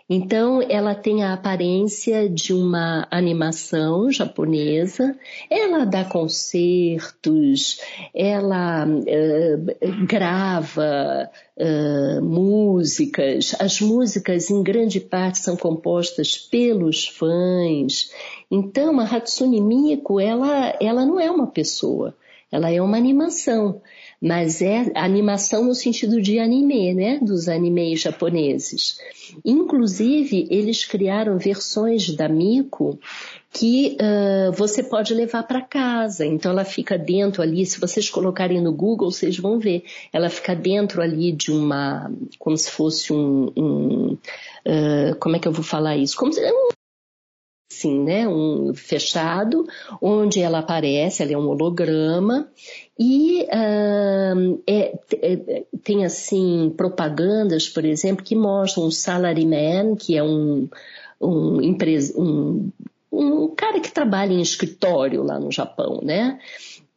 [0.07, 5.17] Então, ela tem a aparência de uma animação japonesa,
[5.49, 7.81] ela dá concertos,
[8.13, 11.27] ela uh, grava
[11.57, 18.11] uh, músicas, as músicas em grande parte são compostas pelos fãs.
[18.51, 22.15] Então, a Hatsune Miku, ela, ela não é uma pessoa,
[22.51, 23.81] ela é uma animação
[24.21, 27.19] mas é animação no sentido de anime, né?
[27.21, 28.99] Dos animes japoneses.
[29.43, 32.99] Inclusive, eles criaram versões da Miko
[33.51, 36.25] que uh, você pode levar para casa.
[36.25, 37.65] Então, ela fica dentro ali.
[37.65, 39.83] Se vocês colocarem no Google, vocês vão ver.
[40.11, 44.17] Ela fica dentro ali de uma, como se fosse um, um
[44.65, 46.17] uh, como é que eu vou falar isso?
[46.17, 46.69] Como se, um
[47.71, 49.67] sim, né, um fechado,
[50.01, 52.49] onde ela aparece, ela é um holograma
[52.97, 60.23] e uh, é, é, tem assim propagandas, por exemplo, que mostram um salaryman, que é
[60.23, 60.69] um,
[61.19, 62.71] um, empresa, um,
[63.11, 66.39] um cara que trabalha em escritório lá no Japão, né?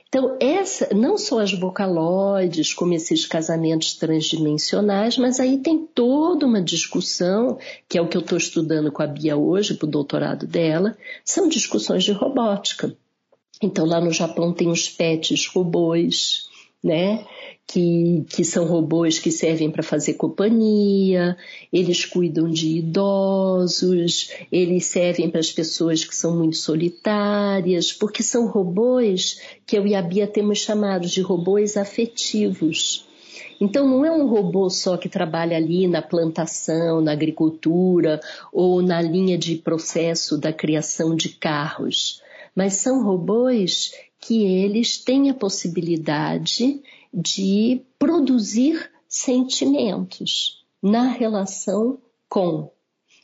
[0.08, 6.62] Então, essa, não só as vocaloides, como esses casamentos transdimensionais, mas aí tem toda uma
[6.62, 7.58] discussão,
[7.90, 10.98] que é o que eu estou estudando com a Bia hoje, para o doutorado dela,
[11.26, 12.96] são discussões de robótica.
[13.62, 16.47] Então, lá no Japão tem os pets robôs,
[16.84, 17.26] né?
[17.68, 21.36] que, que são robôs que servem para fazer companhia,
[21.72, 28.48] eles cuidam de idosos, eles servem para as pessoas que são muito solitárias, porque são
[28.48, 33.06] robôs que eu e a Bia temos chamados de robôs afetivos.
[33.60, 38.22] Então não é um robô só que trabalha ali na plantação, na agricultura
[38.54, 42.22] ou na linha de processo da criação de carros,
[42.56, 46.82] mas são robôs que eles têm a possibilidade
[47.14, 52.00] de produzir sentimentos na relação
[52.30, 52.72] com.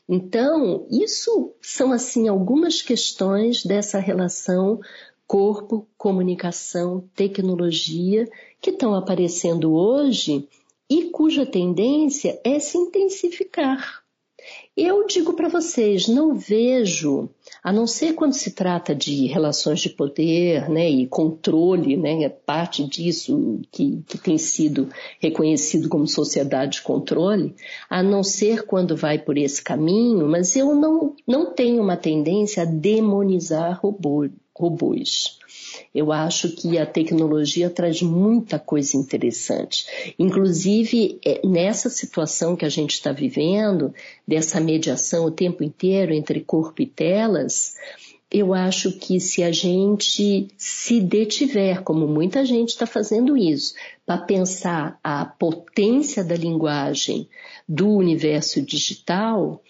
[0.07, 4.79] Então, isso são assim algumas questões dessa relação
[5.25, 8.29] corpo, comunicação, tecnologia
[8.61, 10.47] que estão aparecendo hoje
[10.89, 14.02] e cuja tendência é se intensificar.
[14.75, 17.29] Eu digo para vocês, não vejo,
[17.63, 22.29] a não ser quando se trata de relações de poder né, e controle, né, é
[22.29, 24.89] parte disso que, que tem sido
[25.19, 27.55] reconhecido como sociedade de controle,
[27.87, 32.63] a não ser quando vai por esse caminho, mas eu não, não tenho uma tendência
[32.63, 35.37] a demonizar robô, robôs.
[35.93, 39.85] Eu acho que a tecnologia traz muita coisa interessante.
[40.17, 43.93] Inclusive, é, nessa situação que a gente está vivendo,
[44.27, 47.75] dessa mediação o tempo inteiro entre corpo e telas,
[48.31, 54.17] eu acho que se a gente se detiver, como muita gente está fazendo isso, para
[54.17, 57.29] pensar a potência da linguagem
[57.69, 59.61] do universo digital,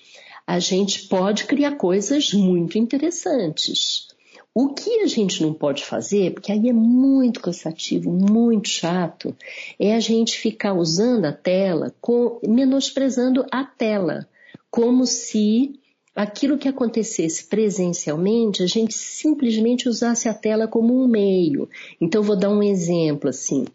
[0.47, 4.12] a gente pode criar coisas muito interessantes.
[4.55, 9.35] O que a gente não pode fazer, porque aí é muito cansativo, muito chato,
[9.79, 14.27] é a gente ficar usando a tela, com, menosprezando a tela,
[14.69, 15.79] como se
[16.15, 21.67] aquilo que acontecesse presencialmente, a gente simplesmente usasse a tela como um meio.
[21.99, 23.65] Então, vou dar um exemplo assim.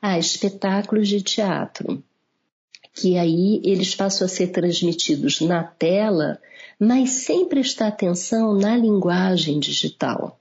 [0.00, 2.02] Ah, espetáculos de teatro,
[3.00, 6.40] que aí eles passam a ser transmitidos na tela
[6.78, 10.38] mas sem prestar atenção na linguagem digital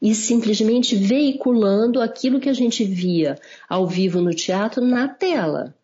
[0.00, 3.38] e simplesmente veiculando aquilo que a gente via
[3.68, 5.74] ao vivo no teatro na tela.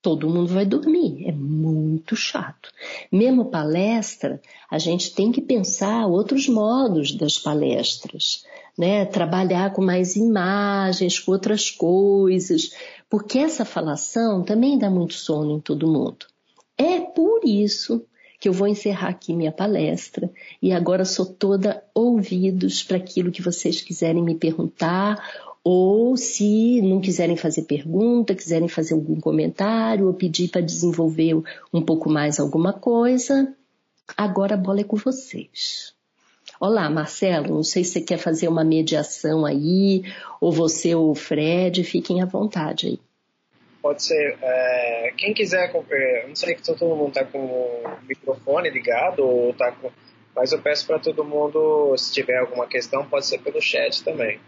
[0.00, 2.70] Todo mundo vai dormir, é muito chato.
[3.10, 8.44] Mesmo palestra, a gente tem que pensar outros modos das palestras,
[8.76, 9.04] né?
[9.04, 12.72] Trabalhar com mais imagens, com outras coisas,
[13.08, 16.26] porque essa falação também dá muito sono em todo mundo.
[16.76, 18.04] É por isso
[18.40, 20.28] que eu vou encerrar aqui minha palestra
[20.60, 25.22] e agora sou toda ouvidos para aquilo que vocês quiserem me perguntar
[25.62, 31.40] ou se não quiserem fazer pergunta, quiserem fazer algum comentário ou pedir para desenvolver
[31.72, 33.54] um pouco mais alguma coisa,
[34.16, 35.94] agora a bola é com vocês.
[36.64, 40.04] Olá, Marcelo, não sei se você quer fazer uma mediação aí,
[40.40, 43.00] ou você ou o Fred, fiquem à vontade aí.
[43.82, 48.70] pode ser é, quem quiser, é, não sei que todo mundo está com o microfone
[48.70, 49.90] ligado ou tá com,
[50.36, 54.38] mas eu peço para todo mundo, se tiver alguma questão, pode ser pelo chat também.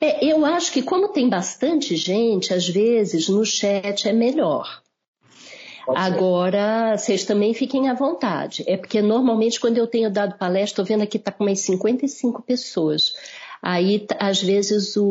[0.00, 4.80] É, eu acho que como tem bastante gente, às vezes no chat é melhor.
[5.96, 8.64] Agora, vocês também fiquem à vontade.
[8.66, 12.42] É porque normalmente quando eu tenho dado palestra, estou vendo aqui está com umas 55
[12.42, 13.14] pessoas.
[13.62, 15.04] Aí, às vezes, o,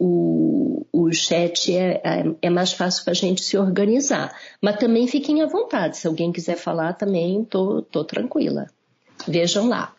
[0.00, 4.32] o, o chat é, é, é mais fácil para a gente se organizar.
[4.60, 5.96] Mas também fiquem à vontade.
[5.96, 8.66] Se alguém quiser falar também, tô, tô tranquila.
[9.26, 9.92] Vejam lá.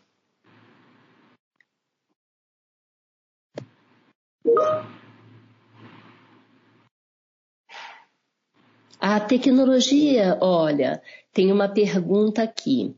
[9.00, 11.02] A tecnologia, olha,
[11.34, 12.95] tem uma pergunta aqui.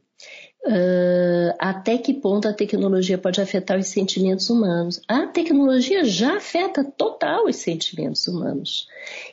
[0.66, 5.02] Uh, até que ponto a tecnologia pode afetar os sentimentos humanos?
[5.08, 8.88] A tecnologia já afeta total os sentimentos humanos.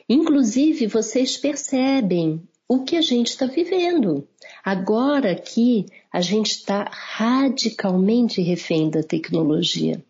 [0.09, 4.27] Inclusive, vocês percebem o que a gente está vivendo.
[4.63, 10.01] Agora que a gente está radicalmente refém da tecnologia.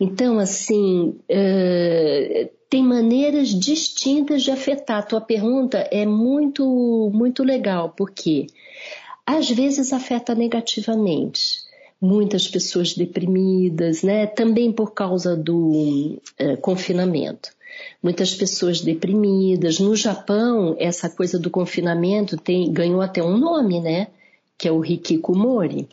[0.00, 4.98] Então, assim, uh, tem maneiras distintas de afetar.
[4.98, 8.46] A tua pergunta é muito, muito legal, porque
[9.24, 11.62] às vezes afeta negativamente.
[12.00, 14.26] Muitas pessoas deprimidas, né?
[14.26, 17.50] Também por causa do uh, confinamento.
[18.02, 19.78] Muitas pessoas deprimidas.
[19.78, 24.08] No Japão, essa coisa do confinamento tem, ganhou até um nome, né?
[24.58, 25.88] Que é o Hikikomori.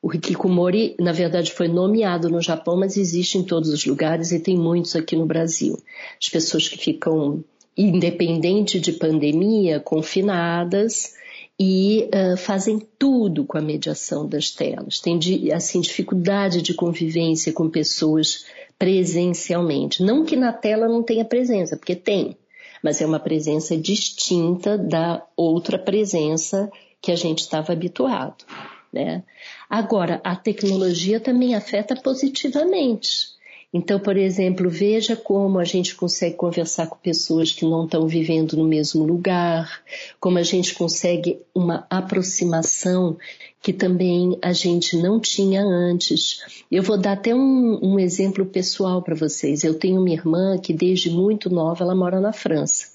[0.00, 4.38] O hikikomori, na verdade, foi nomeado no Japão, mas existe em todos os lugares e
[4.38, 5.76] tem muitos aqui no Brasil.
[6.20, 7.42] As pessoas que ficam,
[7.76, 11.14] independente de pandemia, confinadas
[11.58, 15.00] e uh, fazem tudo com a mediação das telas.
[15.00, 15.18] Tem
[15.52, 18.44] assim dificuldade de convivência com pessoas
[18.78, 20.04] presencialmente.
[20.04, 22.36] Não que na tela não tenha presença, porque tem,
[22.80, 26.70] mas é uma presença distinta da outra presença
[27.02, 28.44] que a gente estava habituado.
[28.92, 29.22] Né?
[29.68, 33.38] Agora, a tecnologia também afeta positivamente.
[33.72, 38.56] Então, por exemplo, veja como a gente consegue conversar com pessoas que não estão vivendo
[38.56, 39.82] no mesmo lugar,
[40.18, 43.18] como a gente consegue uma aproximação
[43.60, 46.64] que também a gente não tinha antes.
[46.70, 49.62] Eu vou dar até um, um exemplo pessoal para vocês.
[49.62, 52.86] Eu tenho uma irmã que desde muito nova ela mora na França.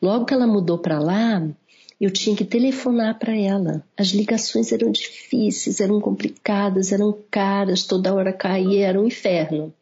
[0.00, 1.46] Logo que ela mudou para lá,
[2.00, 3.82] eu tinha que telefonar para ela.
[3.96, 9.72] As ligações eram difíceis, eram complicadas, eram caras, toda hora caía, era um inferno.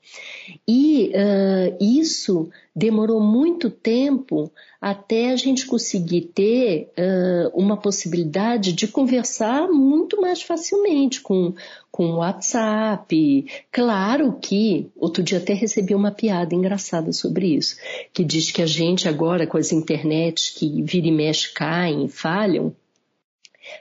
[0.66, 4.50] E uh, isso demorou muito tempo
[4.80, 11.54] até a gente conseguir ter uh, uma possibilidade de conversar muito mais facilmente com,
[11.90, 13.46] com o WhatsApp.
[13.70, 17.76] Claro que, outro dia até recebi uma piada engraçada sobre isso,
[18.12, 22.74] que diz que a gente agora com as internets que vira e mexe caem, falham,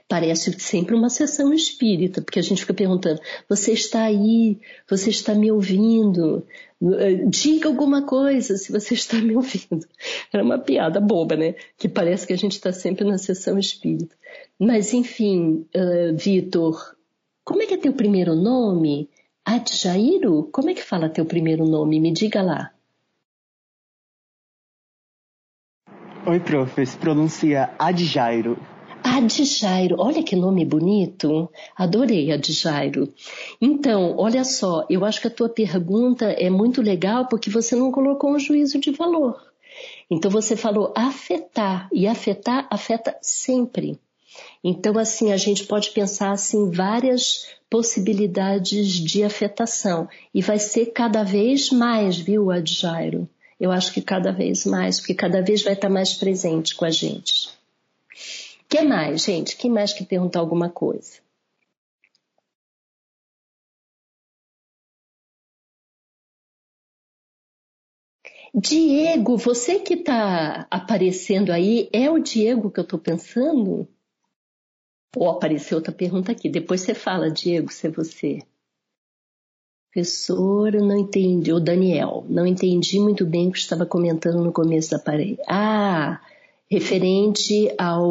[0.07, 3.19] Parece sempre uma sessão espírita, porque a gente fica perguntando:
[3.49, 4.57] você está aí?
[4.89, 6.45] Você está me ouvindo?
[7.29, 9.87] Diga alguma coisa se você está me ouvindo.
[10.31, 11.55] Era uma piada boba, né?
[11.77, 14.13] Que parece que a gente está sempre na sessão espírita.
[14.59, 16.95] Mas, enfim, uh, Vitor,
[17.45, 19.09] como é que é teu primeiro nome?
[19.45, 20.49] Adjairo?
[20.51, 22.01] Como é que fala teu primeiro nome?
[22.01, 22.71] Me diga lá.
[26.25, 26.85] Oi, prof.
[26.85, 28.57] Se pronuncia Adjairo.
[29.03, 31.49] Adjairo, olha que nome bonito.
[31.75, 33.13] Adorei Adjairo.
[33.59, 37.91] Então, olha só, eu acho que a tua pergunta é muito legal porque você não
[37.91, 39.35] colocou um juízo de valor.
[40.09, 43.99] Então você falou afetar e afetar afeta sempre.
[44.63, 51.23] Então assim a gente pode pensar assim várias possibilidades de afetação e vai ser cada
[51.23, 53.27] vez mais, viu, Adjairo?
[53.59, 56.89] Eu acho que cada vez mais, porque cada vez vai estar mais presente com a
[56.89, 57.51] gente
[58.69, 59.55] que mais, gente?
[59.57, 61.21] Quem mais quer perguntar alguma coisa?
[68.55, 73.87] Diego, você que está aparecendo aí, é o Diego que eu estou pensando?
[75.15, 76.49] Ou apareceu outra pergunta aqui.
[76.49, 78.39] Depois você fala, Diego, se é você.
[79.91, 81.51] Professor, não entendi.
[81.51, 85.39] O Daniel, não entendi muito bem o que estava comentando no começo da parede.
[85.47, 86.19] Ah,
[86.69, 88.09] referente ao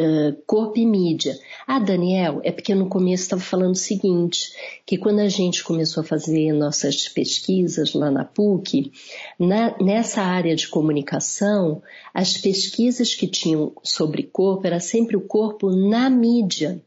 [0.00, 1.36] uh, corpo e mídia.
[1.66, 4.52] Ah, Daniel, é porque no começo estava falando o seguinte,
[4.84, 8.92] que quando a gente começou a fazer nossas pesquisas lá na PUC,
[9.38, 15.70] na, nessa área de comunicação, as pesquisas que tinham sobre corpo era sempre o corpo
[15.70, 16.82] na mídia.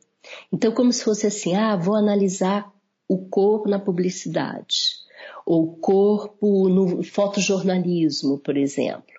[0.51, 2.71] Então, como se fosse assim, ah, vou analisar
[3.07, 4.99] o corpo na publicidade
[5.45, 9.18] o corpo no fotojornalismo, por exemplo,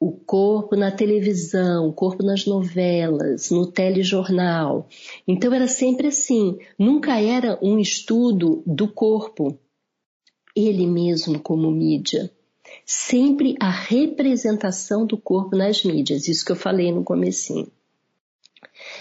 [0.00, 4.88] o corpo na televisão, o corpo nas novelas, no telejornal.
[5.26, 9.58] Então era sempre assim, nunca era um estudo do corpo,
[10.54, 12.30] ele mesmo como mídia.
[12.84, 17.70] Sempre a representação do corpo nas mídias, isso que eu falei no comecinho.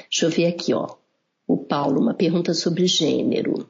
[0.10, 0.96] Deixa eu ver aqui, ó.
[1.48, 3.70] O Paulo, uma pergunta sobre gênero.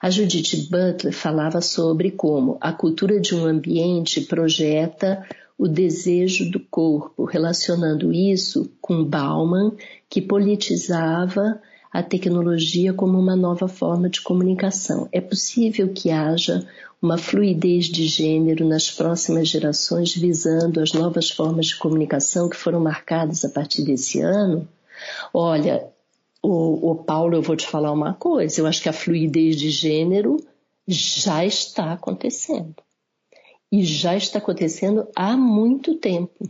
[0.00, 5.26] A Judith Butler falava sobre como a cultura de um ambiente projeta
[5.58, 9.72] o desejo do corpo, relacionando isso com Bauman,
[10.08, 11.60] que politizava
[11.92, 15.08] a tecnologia como uma nova forma de comunicação.
[15.10, 16.66] É possível que haja
[17.00, 22.80] uma fluidez de gênero nas próximas gerações visando as novas formas de comunicação que foram
[22.80, 24.68] marcadas a partir desse ano?
[25.32, 25.88] Olha,
[26.42, 29.70] o, o Paulo, eu vou te falar uma coisa, eu acho que a fluidez de
[29.70, 30.36] gênero
[30.86, 32.74] já está acontecendo.
[33.70, 36.48] E já está acontecendo há muito tempo.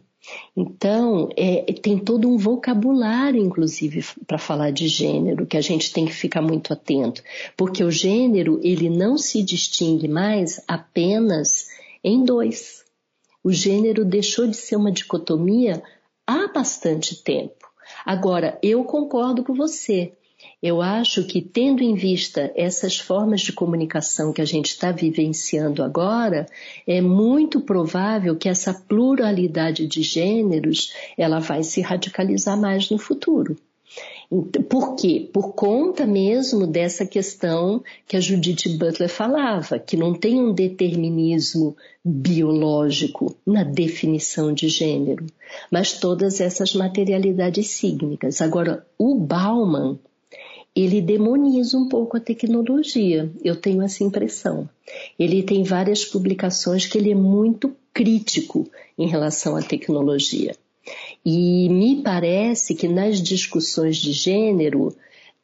[0.56, 6.04] Então, é, tem todo um vocabulário, inclusive, para falar de gênero, que a gente tem
[6.04, 7.22] que ficar muito atento,
[7.56, 11.68] porque o gênero ele não se distingue mais apenas
[12.02, 12.84] em dois.
[13.42, 15.82] O gênero deixou de ser uma dicotomia
[16.26, 17.66] há bastante tempo.
[18.04, 20.12] Agora, eu concordo com você.
[20.62, 25.82] Eu acho que, tendo em vista essas formas de comunicação que a gente está vivenciando
[25.82, 26.46] agora,
[26.86, 33.56] é muito provável que essa pluralidade de gêneros ela vai se radicalizar mais no futuro.
[34.30, 35.28] Então, por quê?
[35.32, 41.76] Por conta mesmo dessa questão que a Judith Butler falava, que não tem um determinismo
[42.04, 45.26] biológico na definição de gênero,
[45.70, 48.42] mas todas essas materialidades sígnicas.
[48.42, 49.98] Agora, o Bauman,
[50.76, 54.68] ele demoniza um pouco a tecnologia, eu tenho essa impressão.
[55.18, 58.68] Ele tem várias publicações que ele é muito crítico
[58.98, 60.54] em relação à tecnologia.
[61.24, 64.94] E me parece que nas discussões de gênero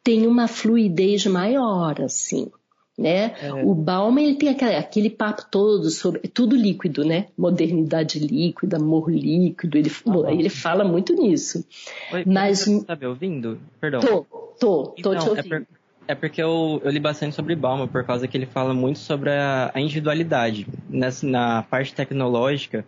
[0.05, 2.49] tem uma fluidez maior, assim.
[2.97, 3.35] Né?
[3.41, 3.53] É.
[3.65, 7.29] O Bauman ele tem aquele, aquele, papo todo sobre tudo líquido, né?
[7.39, 9.79] Modernidade líquida, amor líquido.
[9.79, 11.65] Ele, ah, ele fala muito nisso.
[12.13, 13.59] Oi, Mas você está me ouvindo?
[13.81, 14.01] Perdão.
[14.01, 14.27] Tô,
[14.63, 15.55] tô, tô então, te é ouvindo.
[15.55, 15.67] É, por,
[16.09, 19.31] é porque eu, eu, li bastante sobre Bauman por causa que ele fala muito sobre
[19.31, 22.85] a, a individualidade nessa na parte tecnológica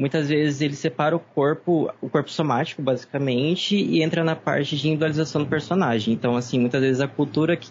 [0.00, 4.88] muitas vezes ele separa o corpo, o corpo somático, basicamente, e entra na parte de
[4.88, 6.14] individualização do personagem.
[6.14, 7.68] Então, assim, muitas vezes a cultura que,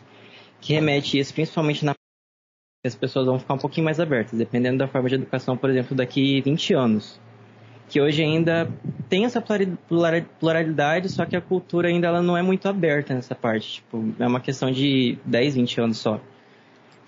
[0.61, 1.93] que remete isso, principalmente na
[2.85, 5.97] as pessoas vão ficar um pouquinho mais abertas, dependendo da forma de educação, por exemplo,
[5.97, 7.19] daqui 20 anos.
[7.89, 8.69] Que hoje ainda
[9.09, 9.43] tem essa
[10.39, 13.75] pluralidade, só que a cultura ainda ela não é muito aberta nessa parte.
[13.75, 16.19] Tipo, é uma questão de 10, 20 anos só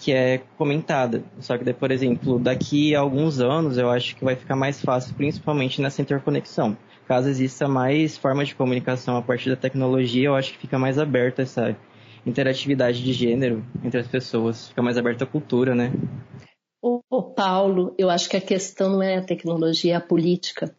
[0.01, 1.23] que é comentada.
[1.39, 5.13] Só que, por exemplo, daqui a alguns anos eu acho que vai ficar mais fácil,
[5.13, 6.75] principalmente nessa interconexão.
[7.07, 10.97] Caso exista mais formas de comunicação a partir da tecnologia, eu acho que fica mais
[10.97, 11.75] aberta essa
[12.25, 15.91] interatividade de gênero entre as pessoas, fica mais aberta a cultura, né?
[16.81, 20.75] Ô, Paulo, eu acho que a questão não é a tecnologia, é a política.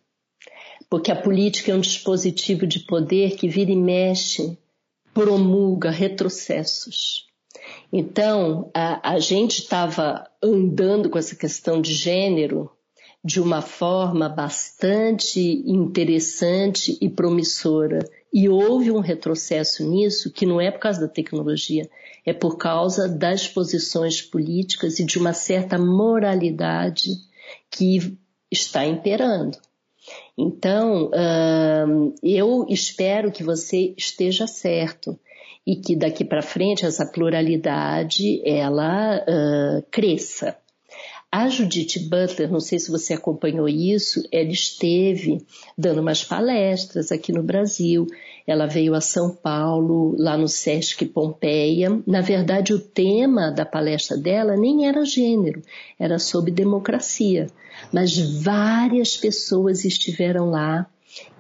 [0.91, 4.59] Porque a política é um dispositivo de poder que vira e mexe,
[5.15, 7.27] promulga retrocessos.
[7.93, 12.71] Então, a, a gente estava andando com essa questão de gênero
[13.25, 18.01] de uma forma bastante interessante e promissora.
[18.33, 21.89] E houve um retrocesso nisso que não é por causa da tecnologia,
[22.25, 27.11] é por causa das posições políticas e de uma certa moralidade
[27.71, 28.17] que
[28.51, 29.59] está imperando.
[30.37, 31.11] Então,
[32.23, 35.19] eu espero que você esteja certo
[35.67, 40.57] e que daqui para frente essa pluralidade ela uh, cresça.
[41.35, 45.43] A Judith Butler, não sei se você acompanhou isso, ela esteve
[45.79, 48.07] dando umas palestras aqui no Brasil.
[48.47, 52.03] Ela veio a São Paulo, lá no Sesc Pompeia.
[52.07, 55.63] Na verdade, o tema da palestra dela nem era gênero,
[55.99, 57.47] era sobre democracia.
[57.91, 60.87] Mas várias pessoas estiveram lá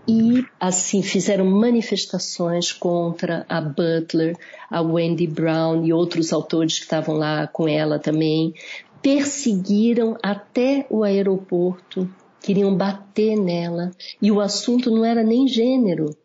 [0.08, 4.36] e assim fizeram manifestações contra a Butler,
[4.70, 8.54] a Wendy Brown e outros autores que estavam lá com ela também.
[9.02, 12.08] Perseguiram até o aeroporto,
[12.40, 13.90] queriam bater nela.
[14.20, 16.16] E o assunto não era nem gênero,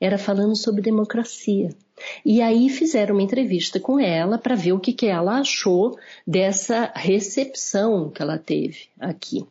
[0.00, 1.74] era falando sobre democracia.
[2.24, 6.90] E aí fizeram uma entrevista com ela para ver o que, que ela achou dessa
[6.94, 9.44] recepção que ela teve aqui.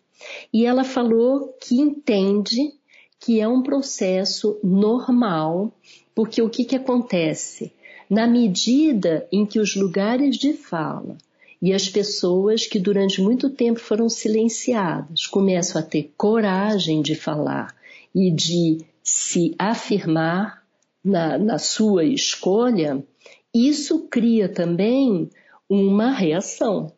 [0.52, 2.74] E ela falou que entende
[3.20, 5.72] que é um processo normal,
[6.16, 7.72] porque o que, que acontece?
[8.10, 11.18] Na medida em que os lugares de fala
[11.62, 17.76] E as pessoas que durante muito tempo foram silenciadas começam a ter coragem de falar
[18.16, 20.64] e de se afirmar
[21.04, 23.04] na, na sua escolha,
[23.54, 25.30] isso cria também
[25.70, 26.92] uma reação.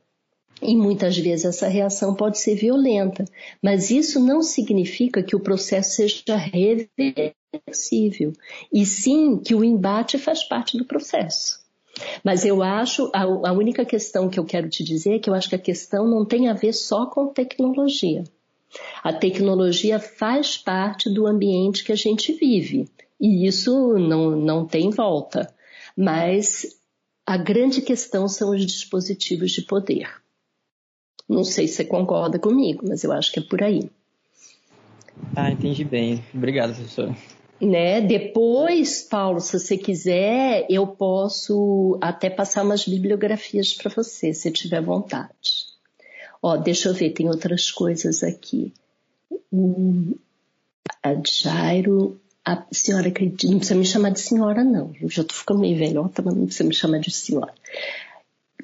[0.61, 3.25] E muitas vezes essa reação pode ser violenta,
[3.61, 8.31] mas isso não significa que o processo seja reversível,
[8.71, 11.62] e sim que o embate faz parte do processo.
[12.23, 15.33] Mas eu acho, a, a única questão que eu quero te dizer é que eu
[15.33, 18.23] acho que a questão não tem a ver só com tecnologia.
[19.03, 22.89] A tecnologia faz parte do ambiente que a gente vive
[23.19, 25.53] e isso não, não tem volta.
[25.95, 26.75] Mas
[27.25, 30.09] a grande questão são os dispositivos de poder.
[31.29, 33.89] Não sei se você concorda comigo, mas eu acho que é por aí.
[35.35, 36.23] Ah, entendi bem.
[36.33, 37.15] Obrigado, professor.
[37.61, 38.01] Né?
[38.01, 44.81] Depois, Paulo, se você quiser, eu posso até passar umas bibliografias para você, se tiver
[44.81, 45.73] vontade.
[46.41, 48.73] Ó, deixa eu ver, tem outras coisas aqui.
[49.51, 50.13] Hum,
[51.01, 54.91] a Jairo, a senhora acredita, não precisa me chamar de senhora, não.
[55.01, 57.53] Eu já estou ficando meio velhota, mas não precisa me chamar de senhora.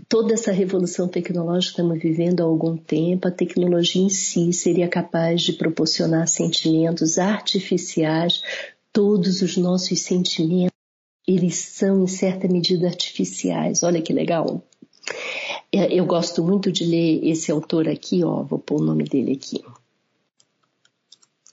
[0.09, 4.87] Toda essa revolução tecnológica que estamos vivendo há algum tempo, a tecnologia em si seria
[4.87, 8.41] capaz de proporcionar sentimentos artificiais.
[8.91, 10.77] Todos os nossos sentimentos,
[11.27, 13.83] eles são em certa medida artificiais.
[13.83, 14.63] Olha que legal.
[15.71, 19.33] É, eu gosto muito de ler esse autor aqui, ó, vou pôr o nome dele
[19.33, 19.63] aqui.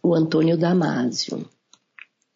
[0.03, 1.47] O Antônio Damasio.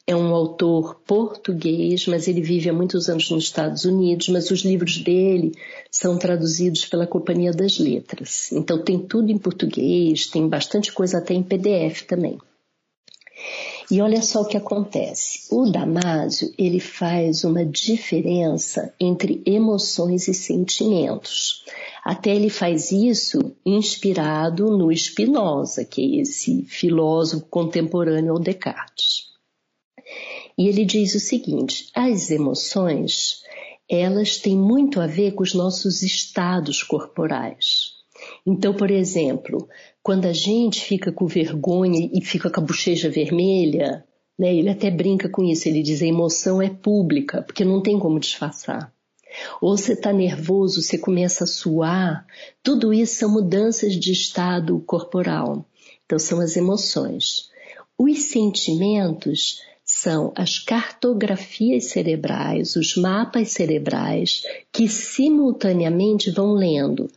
[0.06, 4.62] É um autor português, mas ele vive há muitos anos nos Estados Unidos, mas os
[4.62, 5.52] livros dele
[5.90, 8.50] são traduzidos pela Companhia das Letras.
[8.50, 12.38] Então tem tudo em português, tem bastante coisa até em PDF também.
[13.90, 15.48] E olha só o que acontece.
[15.50, 21.64] O Damásio, ele faz uma diferença entre emoções e sentimentos.
[22.04, 29.28] Até ele faz isso inspirado no Spinoza, que é esse filósofo contemporâneo ao Descartes.
[30.56, 33.42] E ele diz o seguinte: as emoções,
[33.88, 37.89] elas têm muito a ver com os nossos estados corporais.
[38.46, 39.68] Então, por exemplo,
[40.02, 44.04] quando a gente fica com vergonha e fica com a bochecha vermelha,
[44.38, 47.98] né, ele até brinca com isso, ele diz a emoção é pública, porque não tem
[47.98, 48.92] como disfarçar.
[49.60, 52.26] Ou você está nervoso, você começa a suar,
[52.62, 55.64] tudo isso são mudanças de estado corporal.
[56.04, 57.50] Então são as emoções.
[57.96, 67.08] Os sentimentos são as cartografias cerebrais, os mapas cerebrais que simultaneamente vão lendo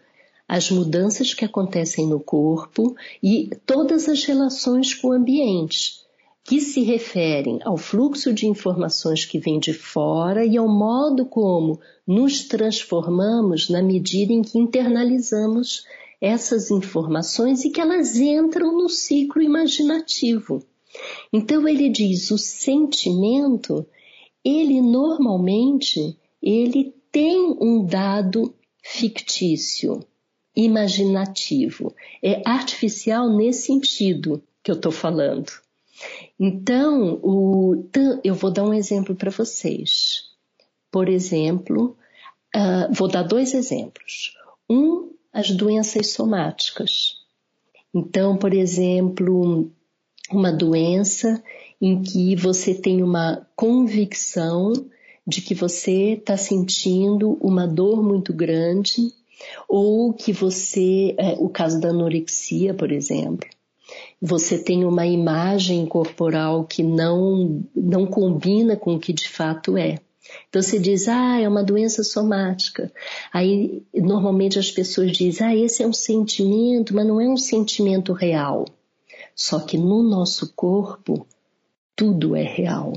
[0.53, 5.95] as mudanças que acontecem no corpo e todas as relações com o ambiente,
[6.43, 11.79] que se referem ao fluxo de informações que vem de fora e ao modo como
[12.05, 15.85] nos transformamos na medida em que internalizamos
[16.21, 20.63] essas informações e que elas entram no ciclo imaginativo.
[21.33, 23.87] Então ele diz, o sentimento,
[24.45, 30.05] ele normalmente, ele tem um dado fictício
[30.55, 31.93] imaginativo.
[32.21, 35.51] É artificial nesse sentido que eu estou falando.
[36.39, 37.85] Então, o,
[38.23, 40.31] eu vou dar um exemplo para vocês.
[40.91, 41.97] Por exemplo,
[42.55, 44.35] uh, vou dar dois exemplos.
[44.69, 47.23] Um, as doenças somáticas.
[47.93, 49.71] Então, por exemplo,
[50.31, 51.43] uma doença
[51.81, 54.73] em que você tem uma convicção
[55.25, 59.13] de que você está sentindo uma dor muito grande
[59.67, 63.47] ou que você, é, o caso da anorexia, por exemplo,
[64.21, 69.99] você tem uma imagem corporal que não, não combina com o que de fato é.
[70.47, 72.91] Então você diz, ah, é uma doença somática.
[73.31, 78.13] Aí normalmente as pessoas dizem, ah, esse é um sentimento, mas não é um sentimento
[78.13, 78.65] real.
[79.35, 81.27] Só que no nosso corpo
[81.95, 82.93] tudo é real,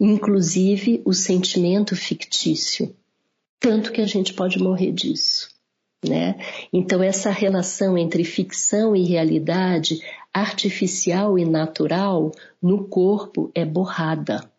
[0.00, 2.94] inclusive o sentimento fictício.
[3.60, 5.51] Tanto que a gente pode morrer disso.
[6.04, 6.36] Né?
[6.72, 14.50] Então, essa relação entre ficção e realidade, artificial e natural, no corpo é borrada.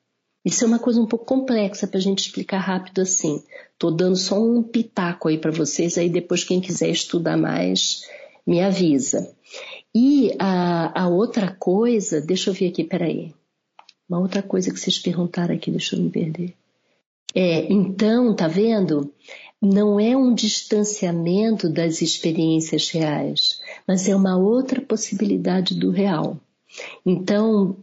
[0.45, 3.41] Isso é uma coisa um pouco complexa para a gente explicar rápido assim.
[3.71, 8.07] Estou dando só um pitaco aí para vocês, aí depois quem quiser estudar mais,
[8.45, 9.33] me avisa.
[9.95, 13.33] E a, a outra coisa, deixa eu ver aqui, peraí.
[14.07, 16.53] Uma outra coisa que vocês perguntaram aqui, deixa eu me perder.
[17.33, 19.11] É, então, tá vendo?
[19.63, 26.37] Não é um distanciamento das experiências reais, mas é uma outra possibilidade do real.
[27.05, 27.77] Então,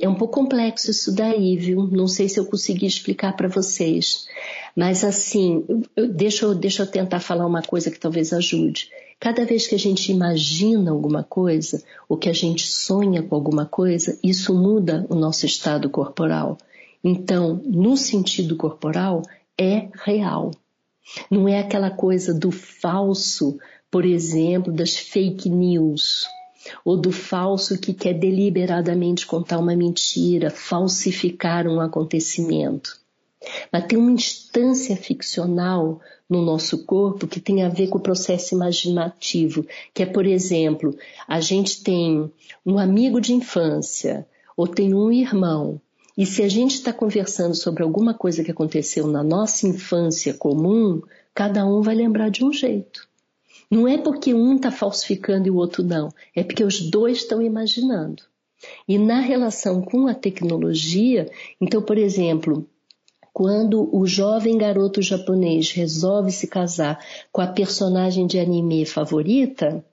[0.00, 1.86] é um pouco complexo isso daí, viu?
[1.88, 4.26] Não sei se eu consegui explicar para vocês.
[4.74, 5.62] Mas assim,
[5.94, 8.88] eu, deixa, eu, deixa eu tentar falar uma coisa que talvez ajude.
[9.20, 13.66] Cada vez que a gente imagina alguma coisa, ou que a gente sonha com alguma
[13.66, 16.56] coisa, isso muda o nosso estado corporal.
[17.04, 19.20] Então, no sentido corporal,
[19.58, 20.50] é real.
[21.30, 23.58] Não é aquela coisa do falso,
[23.90, 26.26] por exemplo, das fake news
[26.84, 33.00] ou do falso que quer deliberadamente contar uma mentira, falsificar um acontecimento.
[33.72, 38.54] Mas tem uma instância ficcional no nosso corpo que tem a ver com o processo
[38.54, 40.96] imaginativo, que é, por exemplo,
[41.28, 42.30] a gente tem
[42.64, 44.26] um amigo de infância
[44.56, 45.80] ou tem um irmão,
[46.16, 51.02] e se a gente está conversando sobre alguma coisa que aconteceu na nossa infância comum,
[51.34, 53.06] cada um vai lembrar de um jeito.
[53.70, 57.42] Não é porque um está falsificando e o outro não, é porque os dois estão
[57.42, 58.22] imaginando.
[58.88, 62.66] E na relação com a tecnologia, então, por exemplo,
[63.30, 69.84] quando o jovem garoto japonês resolve se casar com a personagem de anime favorita,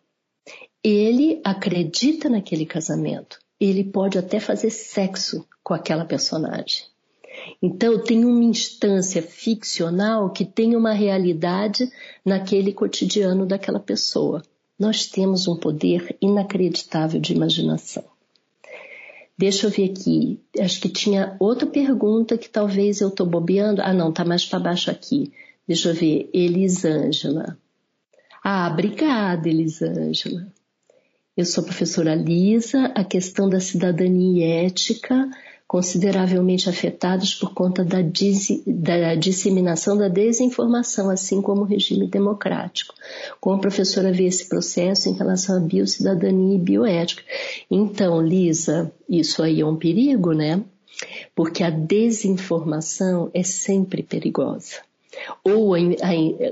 [0.82, 3.40] ele acredita naquele casamento.
[3.60, 6.84] Ele pode até fazer sexo com aquela personagem.
[7.62, 11.90] Então, tem uma instância ficcional que tem uma realidade
[12.24, 14.44] naquele cotidiano daquela pessoa.
[14.78, 18.04] Nós temos um poder inacreditável de imaginação.
[19.38, 20.40] Deixa eu ver aqui.
[20.60, 23.82] Acho que tinha outra pergunta que talvez eu estou bobeando.
[23.82, 25.32] Ah, não, tá mais para baixo aqui.
[25.68, 26.30] Deixa eu ver.
[26.34, 27.58] Elisângela.
[28.44, 30.46] Ah, obrigada, Elisângela.
[31.36, 32.92] Eu sou professora Lisa.
[32.94, 35.30] A questão da cidadania ética
[35.68, 42.94] consideravelmente afetados por conta da, da, disseminação da desinformação, assim como o regime democrático.
[43.40, 47.24] Como a professora vê esse processo em relação à biocidadania e bioética?
[47.72, 50.64] Então, Lisa, isso aí é um perigo, né?
[51.36, 54.82] Porque a desinformação é sempre perigosa.
[55.44, 55.74] Ou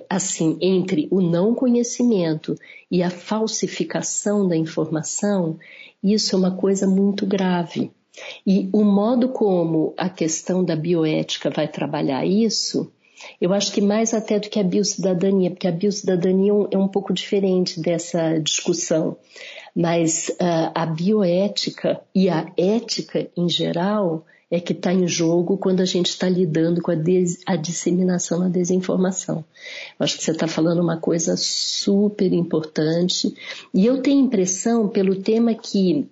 [0.09, 2.55] assim, entre o não conhecimento
[2.89, 5.59] e a falsificação da informação,
[6.03, 7.91] isso é uma coisa muito grave
[8.45, 12.91] e o modo como a questão da bioética vai trabalhar isso,
[13.39, 17.13] eu acho que mais até do que a biocidadania, porque a biocidadania é um pouco
[17.13, 19.17] diferente dessa discussão.
[19.75, 25.79] Mas uh, a bioética e a ética em geral é que está em jogo quando
[25.79, 26.95] a gente está lidando com a,
[27.45, 29.45] a, disseminação da desinformação.
[29.97, 33.33] Eu acho que você está falando uma coisa super importante.
[33.73, 36.09] E eu tenho impressão, pelo tema que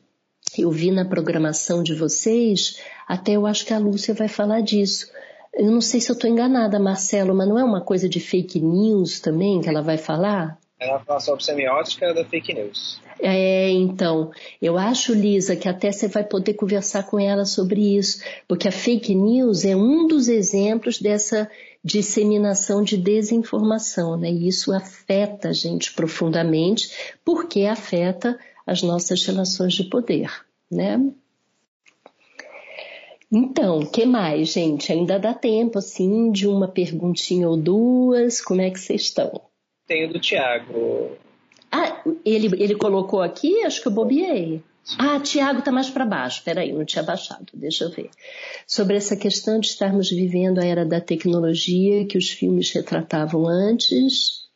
[0.58, 5.12] eu vi na programação de vocês, até eu acho que a Lúcia vai falar disso.
[5.54, 8.60] Eu não sei se eu estou enganada, Marcelo, mas não é uma coisa de fake
[8.60, 10.58] news também que ela vai falar?
[10.80, 13.02] Ela fala sobre semiótica da fake news.
[13.20, 14.32] É, então,
[14.62, 18.72] eu acho, Lisa, que até você vai poder conversar com ela sobre isso, porque a
[18.72, 21.50] fake news é um dos exemplos dessa
[21.84, 24.32] disseminação de desinformação, né?
[24.32, 26.92] E isso afeta a gente profundamente,
[27.26, 28.40] porque afeta
[28.70, 30.32] as nossas relações de poder,
[30.72, 31.00] né?
[33.32, 34.92] Então, que mais, gente?
[34.92, 38.42] Ainda dá tempo, assim, de uma perguntinha ou duas?
[38.42, 39.42] Como é que vocês estão?
[39.88, 41.12] Tenho do Tiago.
[41.72, 43.64] Ah, ele, ele colocou aqui?
[43.64, 44.64] Acho que eu bobiei.
[44.98, 46.44] Ah, Tiago está mais para baixo.
[46.44, 47.46] Peraí, não tinha baixado.
[47.54, 48.10] Deixa eu ver.
[48.66, 54.49] Sobre essa questão de estarmos vivendo a era da tecnologia que os filmes retratavam antes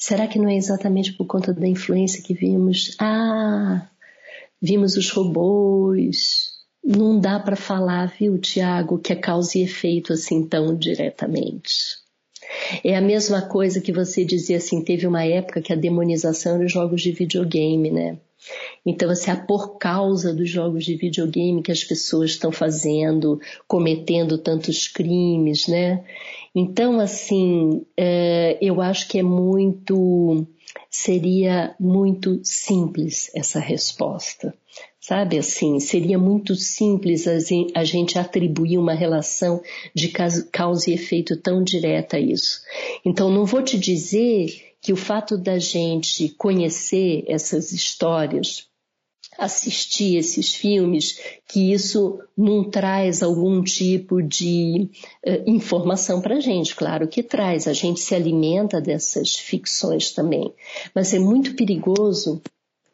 [0.00, 2.96] Será que não é exatamente por conta da influência que vimos?
[2.98, 3.86] Ah,
[4.60, 6.52] vimos os robôs.
[6.82, 11.98] Não dá para falar, viu, Tiago, que é causa e efeito assim tão diretamente.
[12.82, 16.64] É a mesma coisa que você dizia assim, teve uma época que a demonização era
[16.64, 18.16] os jogos de videogame, né?
[18.84, 24.38] Então, assim, é por causa dos jogos de videogame que as pessoas estão fazendo, cometendo
[24.38, 26.04] tantos crimes, né?
[26.54, 30.46] Então, assim, é, eu acho que é muito,
[30.90, 34.54] seria muito simples essa resposta.
[35.00, 37.26] Sabe assim, seria muito simples
[37.74, 39.62] a gente atribuir uma relação
[39.94, 42.60] de causa e efeito tão direta a isso.
[43.04, 48.70] Então, não vou te dizer que o fato da gente conhecer essas histórias
[49.38, 54.90] assistir esses filmes, que isso não traz algum tipo de
[55.26, 56.74] uh, informação para a gente.
[56.76, 60.52] Claro que traz, a gente se alimenta dessas ficções também.
[60.94, 62.42] Mas é muito perigoso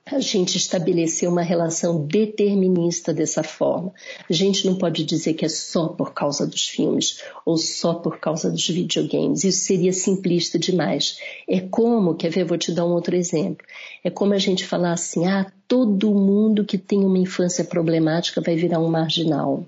[0.08, 3.92] a gente estabeleceu uma relação determinista dessa forma.
[4.30, 8.20] A gente não pode dizer que é só por causa dos filmes ou só por
[8.20, 9.42] causa dos videogames.
[9.42, 11.18] Isso seria simplista demais.
[11.48, 13.66] É como, quer ver, vou te dar um outro exemplo.
[14.04, 18.54] É como a gente falar assim: ah, todo mundo que tem uma infância problemática vai
[18.54, 19.66] virar um marginal.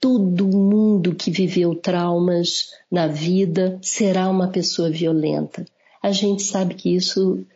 [0.00, 5.64] Todo mundo que viveu traumas na vida será uma pessoa violenta.
[6.02, 7.46] A gente sabe que isso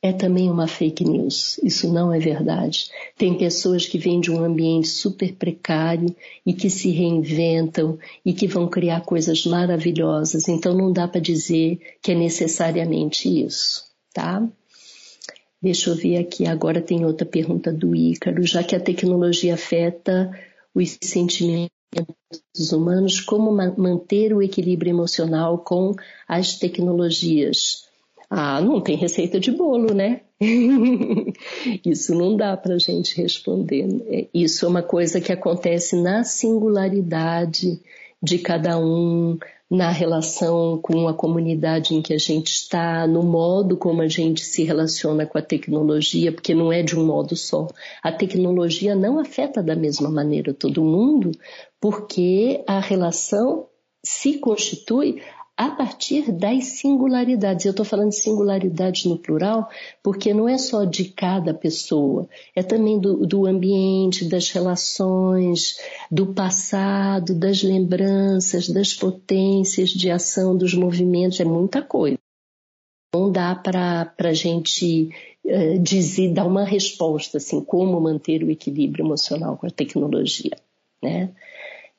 [0.00, 1.58] é também uma fake news.
[1.62, 2.88] Isso não é verdade.
[3.16, 6.14] Tem pessoas que vêm de um ambiente super precário
[6.46, 10.48] e que se reinventam e que vão criar coisas maravilhosas.
[10.48, 13.84] Então não dá para dizer que é necessariamente isso,
[14.14, 14.46] tá?
[15.60, 16.46] Deixa eu ver aqui.
[16.46, 18.46] Agora tem outra pergunta do Ícaro.
[18.46, 20.30] Já que a tecnologia afeta
[20.72, 21.72] os sentimentos
[22.70, 25.92] humanos, como manter o equilíbrio emocional com
[26.28, 27.87] as tecnologias?
[28.30, 30.20] Ah, não tem receita de bolo, né?
[31.84, 34.28] Isso não dá para a gente responder.
[34.34, 37.80] Isso é uma coisa que acontece na singularidade
[38.22, 39.38] de cada um,
[39.70, 44.44] na relação com a comunidade em que a gente está, no modo como a gente
[44.44, 47.68] se relaciona com a tecnologia, porque não é de um modo só.
[48.02, 51.30] A tecnologia não afeta da mesma maneira todo mundo,
[51.80, 53.66] porque a relação
[54.04, 55.22] se constitui
[55.58, 57.66] a partir das singularidades.
[57.66, 59.68] Eu estou falando de singularidades no plural,
[60.00, 65.76] porque não é só de cada pessoa, é também do, do ambiente, das relações,
[66.08, 72.18] do passado, das lembranças, das potências de ação, dos movimentos, é muita coisa.
[73.12, 75.10] Não dá para a gente
[75.44, 80.56] uh, dizer, dar uma resposta assim, como manter o equilíbrio emocional com a tecnologia,
[81.02, 81.30] né?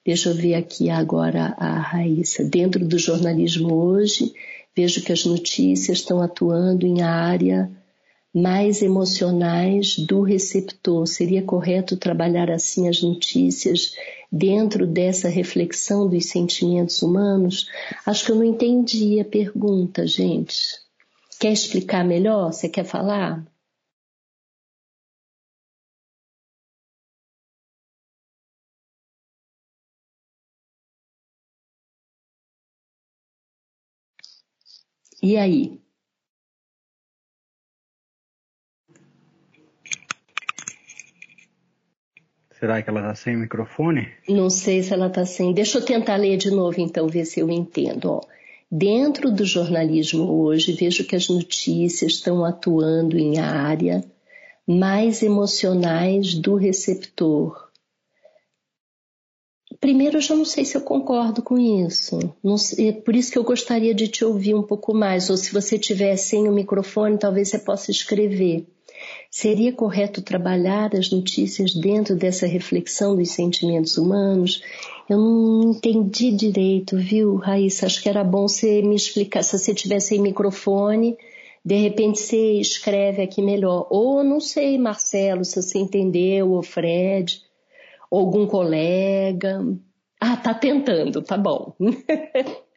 [0.05, 2.43] Deixa eu ver aqui agora a Raíssa.
[2.43, 4.33] Dentro do jornalismo hoje,
[4.75, 7.69] vejo que as notícias estão atuando em área
[8.33, 11.05] mais emocionais do receptor.
[11.07, 13.93] Seria correto trabalhar assim as notícias
[14.31, 17.67] dentro dessa reflexão dos sentimentos humanos?
[18.05, 20.79] Acho que eu não entendi a pergunta, gente.
[21.39, 22.53] Quer explicar melhor?
[22.53, 23.45] Você quer falar?
[35.21, 35.81] E aí?
[42.59, 44.07] Será que ela está sem microfone?
[44.27, 45.53] Não sei se ela está sem.
[45.53, 48.11] Deixa eu tentar ler de novo, então, ver se eu entendo.
[48.11, 48.21] Ó,
[48.69, 54.03] dentro do jornalismo hoje, vejo que as notícias estão atuando em área
[54.67, 57.68] mais emocionais do receptor
[59.79, 62.19] Primeiro, eu já não sei se eu concordo com isso.
[62.57, 65.29] Sei, por isso que eu gostaria de te ouvir um pouco mais.
[65.29, 68.67] Ou se você tiver sem o microfone, talvez você possa escrever.
[69.31, 74.61] Seria correto trabalhar as notícias dentro dessa reflexão dos sentimentos humanos?
[75.07, 77.85] Eu não entendi direito, viu, Raíssa?
[77.85, 79.43] Acho que era bom você me explicar.
[79.43, 81.17] Se você tivesse sem microfone,
[81.63, 83.87] de repente você escreve aqui melhor.
[83.89, 87.47] Ou não sei, Marcelo, se você entendeu, ou Fred
[88.11, 89.61] algum colega.
[90.19, 91.75] Ah, tá tentando, tá bom.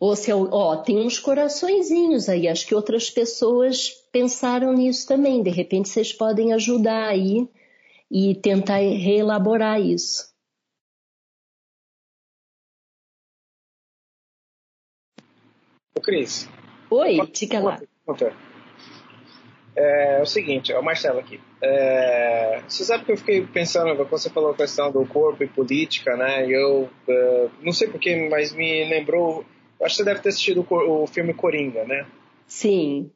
[0.00, 5.42] Ou se, ó, tem uns coraçõezinhos aí, acho que outras pessoas pensaram nisso também.
[5.42, 7.46] De repente vocês podem ajudar aí
[8.10, 10.32] e tentar reelaborar isso.
[15.94, 16.48] Ô, Cris.
[16.90, 17.80] Oi, diga lá.
[19.76, 21.40] É, é o seguinte, é o Marcelo aqui.
[21.62, 25.48] É, você sabe que eu fiquei pensando, quando você falou a questão do corpo e
[25.48, 26.46] política, né?
[26.46, 29.44] Eu uh, não sei porquê, mas me lembrou.
[29.82, 32.06] Acho que você deve ter assistido o, o filme Coringa, né?
[32.46, 33.10] Sim.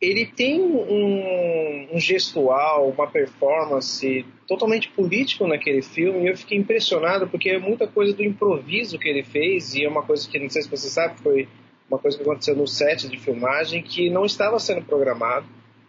[0.00, 7.28] Ele tem um, um, gestual, uma performance totalmente político naquele filme e eu fiquei impressionado
[7.28, 10.50] porque é muita coisa do improviso que ele fez e é uma coisa que não
[10.50, 11.48] sei se você sabe foi
[11.88, 15.46] uma coisa que aconteceu no set de filmagem que não estava sendo programado.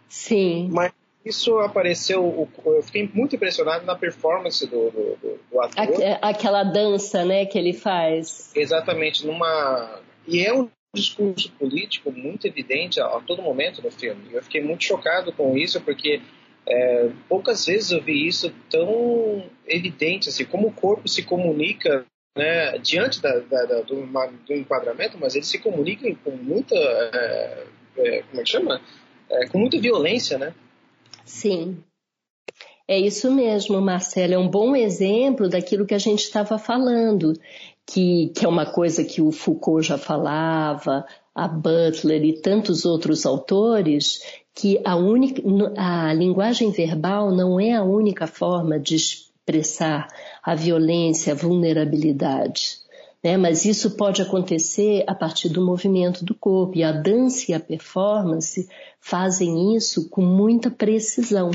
[0.08, 0.68] Sim.
[0.72, 0.92] Mas
[1.24, 5.86] isso apareceu, eu fiquei muito impressionado na performance do, do, do ator.
[6.22, 8.52] Aquela dança, né, que ele faz.
[8.54, 10.00] Exatamente, numa...
[10.28, 14.28] E é um discurso político muito evidente a, a todo momento no filme.
[14.32, 16.20] Eu fiquei muito chocado com isso, porque
[16.66, 22.04] é, poucas vezes eu vi isso tão evidente, assim, como o corpo se comunica
[22.36, 24.06] né, diante da, da, da, do,
[24.46, 28.80] do, enquadramento, mas eles se comunicam com muita, é, é, como é que chama?
[29.30, 30.54] É, com muita violência, né?
[31.24, 31.82] Sim.
[32.86, 34.34] É isso mesmo, Marcelo.
[34.34, 37.32] É um bom exemplo daquilo que a gente estava falando.
[37.84, 43.24] que, que é uma coisa que o Foucault já falava, a Butler e tantos outros
[43.24, 44.20] autores,
[44.54, 44.94] que a,
[46.08, 50.08] a linguagem verbal não é a única forma de expressar
[50.42, 52.78] a violência, a vulnerabilidade.
[53.22, 53.36] Né?
[53.36, 57.60] Mas isso pode acontecer a partir do movimento do corpo, e a dança e a
[57.60, 58.68] performance
[59.00, 61.52] fazem isso com muita precisão.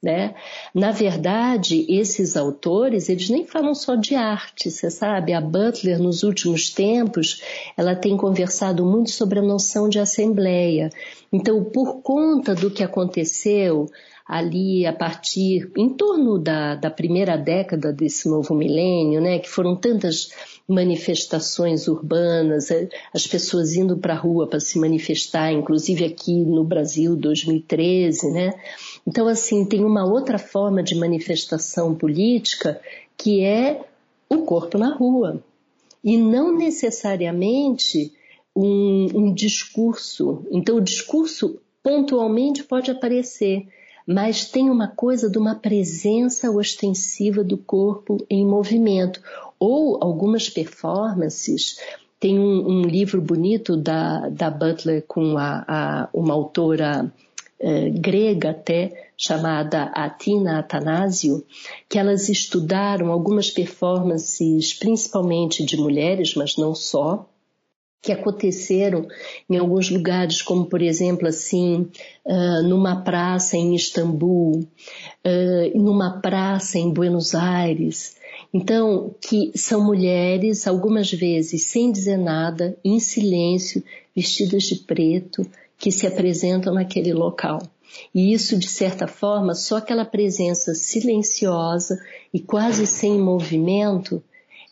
[0.00, 0.34] Né?
[0.72, 5.32] Na verdade, esses autores, eles nem falam só de arte, você sabe?
[5.32, 7.42] A Butler, nos últimos tempos,
[7.76, 10.88] ela tem conversado muito sobre a noção de assembleia.
[11.32, 13.88] Então, por conta do que aconteceu
[14.28, 19.38] ali a partir, em torno da, da primeira década desse novo milênio, né?
[19.38, 20.30] Que foram tantas
[20.68, 26.62] manifestações urbanas, é, as pessoas indo para a rua para se manifestar, inclusive aqui no
[26.62, 28.52] Brasil, 2013, né?
[29.06, 32.78] Então, assim, tem uma outra forma de manifestação política
[33.16, 33.82] que é
[34.28, 35.42] o corpo na rua.
[36.04, 38.12] E não necessariamente
[38.54, 40.46] um, um discurso.
[40.50, 43.66] Então, o discurso pontualmente pode aparecer,
[44.08, 49.20] mas tem uma coisa de uma presença ostensiva do corpo em movimento.
[49.60, 51.78] Ou algumas performances.
[52.18, 57.12] Tem um, um livro bonito da, da Butler com a, a uma autora
[57.60, 61.44] eh, grega até, chamada Atina Atanásio,
[61.86, 67.28] que elas estudaram algumas performances, principalmente de mulheres, mas não só,
[68.00, 69.06] que aconteceram
[69.50, 71.88] em alguns lugares, como por exemplo assim,
[72.24, 78.16] uh, numa praça em Istambul, uh, numa praça em Buenos Aires.
[78.54, 83.82] Então, que são mulheres, algumas vezes sem dizer nada, em silêncio,
[84.14, 85.46] vestidas de preto,
[85.76, 87.60] que se apresentam naquele local.
[88.14, 91.98] E isso, de certa forma, só aquela presença silenciosa
[92.32, 94.22] e quase sem movimento,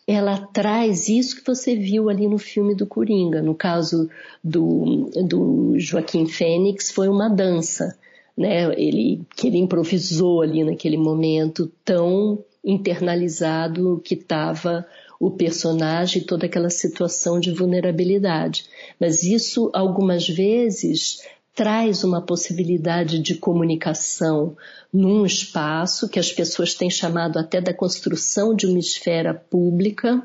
[0.07, 3.41] ela traz isso que você viu ali no filme do Coringa.
[3.41, 4.09] No caso
[4.41, 7.97] do, do Joaquim Fênix, foi uma dança,
[8.35, 8.73] né?
[8.79, 14.87] Ele, que ele improvisou ali naquele momento tão internalizado que estava
[15.19, 18.65] o personagem, toda aquela situação de vulnerabilidade.
[18.99, 21.21] Mas isso, algumas vezes,
[21.57, 24.55] traz uma possibilidade de comunicação
[24.93, 30.21] num espaço que as pessoas têm chamado até da construção de uma esfera pública,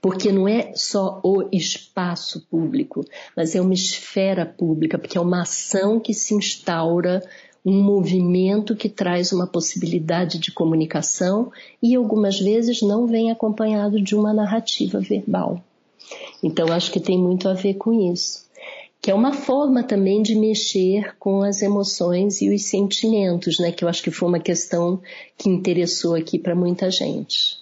[0.00, 3.04] porque não é só o espaço público,
[3.36, 7.20] mas é uma esfera pública, porque é uma ação que se instaura
[7.64, 11.50] um movimento que traz uma possibilidade de comunicação
[11.82, 15.60] e algumas vezes não vem acompanhado de uma narrativa verbal.
[16.40, 18.45] Então acho que tem muito a ver com isso.
[19.06, 23.70] Que é uma forma também de mexer com as emoções e os sentimentos, né?
[23.70, 25.00] Que eu acho que foi uma questão
[25.38, 27.56] que interessou aqui para muita gente.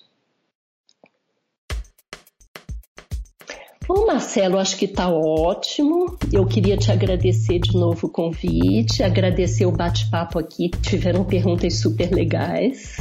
[3.86, 6.16] Bom, Marcelo, acho que está ótimo.
[6.32, 12.10] Eu queria te agradecer de novo o convite, agradecer o bate-papo aqui, tiveram perguntas super
[12.10, 12.96] legais.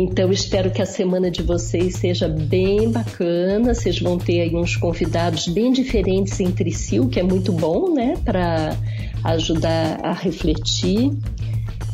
[0.00, 3.74] Então, espero que a semana de vocês seja bem bacana.
[3.74, 7.92] Vocês vão ter aí uns convidados bem diferentes entre si, o que é muito bom,
[7.92, 8.76] né, para
[9.24, 11.10] ajudar a refletir.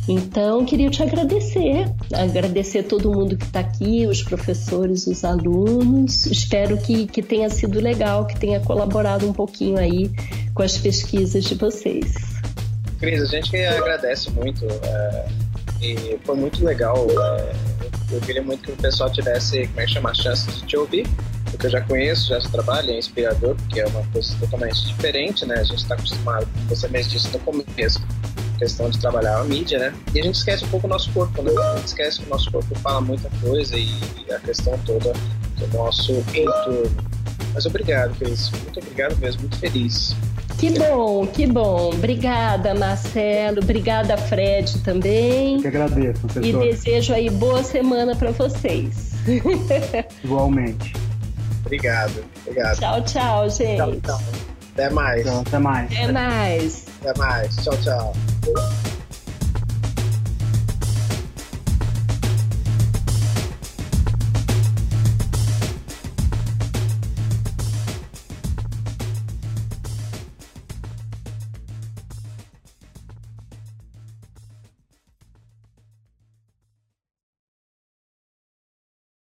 [0.07, 6.27] Então, queria te agradecer, agradecer todo mundo que está aqui, os professores, os alunos.
[6.27, 10.11] Espero que, que tenha sido legal, que tenha colaborado um pouquinho aí
[10.53, 12.13] com as pesquisas de vocês.
[12.99, 15.25] Cris, a gente agradece muito é,
[15.81, 17.07] e foi muito legal.
[17.09, 17.74] É,
[18.11, 20.77] eu queria muito que o pessoal tivesse, como é que chama, a chance de te
[20.77, 21.07] ouvir,
[21.51, 25.55] porque eu já conheço, já trabalho, é inspirador, porque é uma coisa totalmente diferente, né?
[25.55, 28.01] A gente está acostumado, você mesmo disse no começo,
[28.57, 29.93] questão de trabalhar a mídia, né?
[30.13, 31.51] E a gente esquece um pouco o nosso corpo, né?
[31.51, 33.89] A gente esquece que o nosso corpo fala muita coisa e
[34.31, 35.13] a questão toda
[35.57, 37.15] do nosso entorno.
[37.55, 38.51] Mas obrigado, Cris.
[38.51, 40.13] Muito obrigado mesmo, muito feliz.
[40.57, 41.89] Que bom, que bom.
[41.93, 43.59] Obrigada, Marcelo.
[43.61, 45.61] Obrigada, Fred, também.
[45.61, 46.65] Que agradeço, professor.
[46.65, 49.11] E desejo aí boa semana para vocês.
[50.23, 50.93] Igualmente.
[51.65, 52.77] Obrigado, obrigado.
[52.77, 53.77] Tchau, tchau, gente.
[53.77, 54.21] Tchau, tchau.
[54.73, 55.23] Até mais.
[55.23, 55.91] Tchau, até mais.
[55.91, 56.85] Até mais.
[57.01, 57.55] Até mais.
[57.55, 58.13] Tchau, tchau.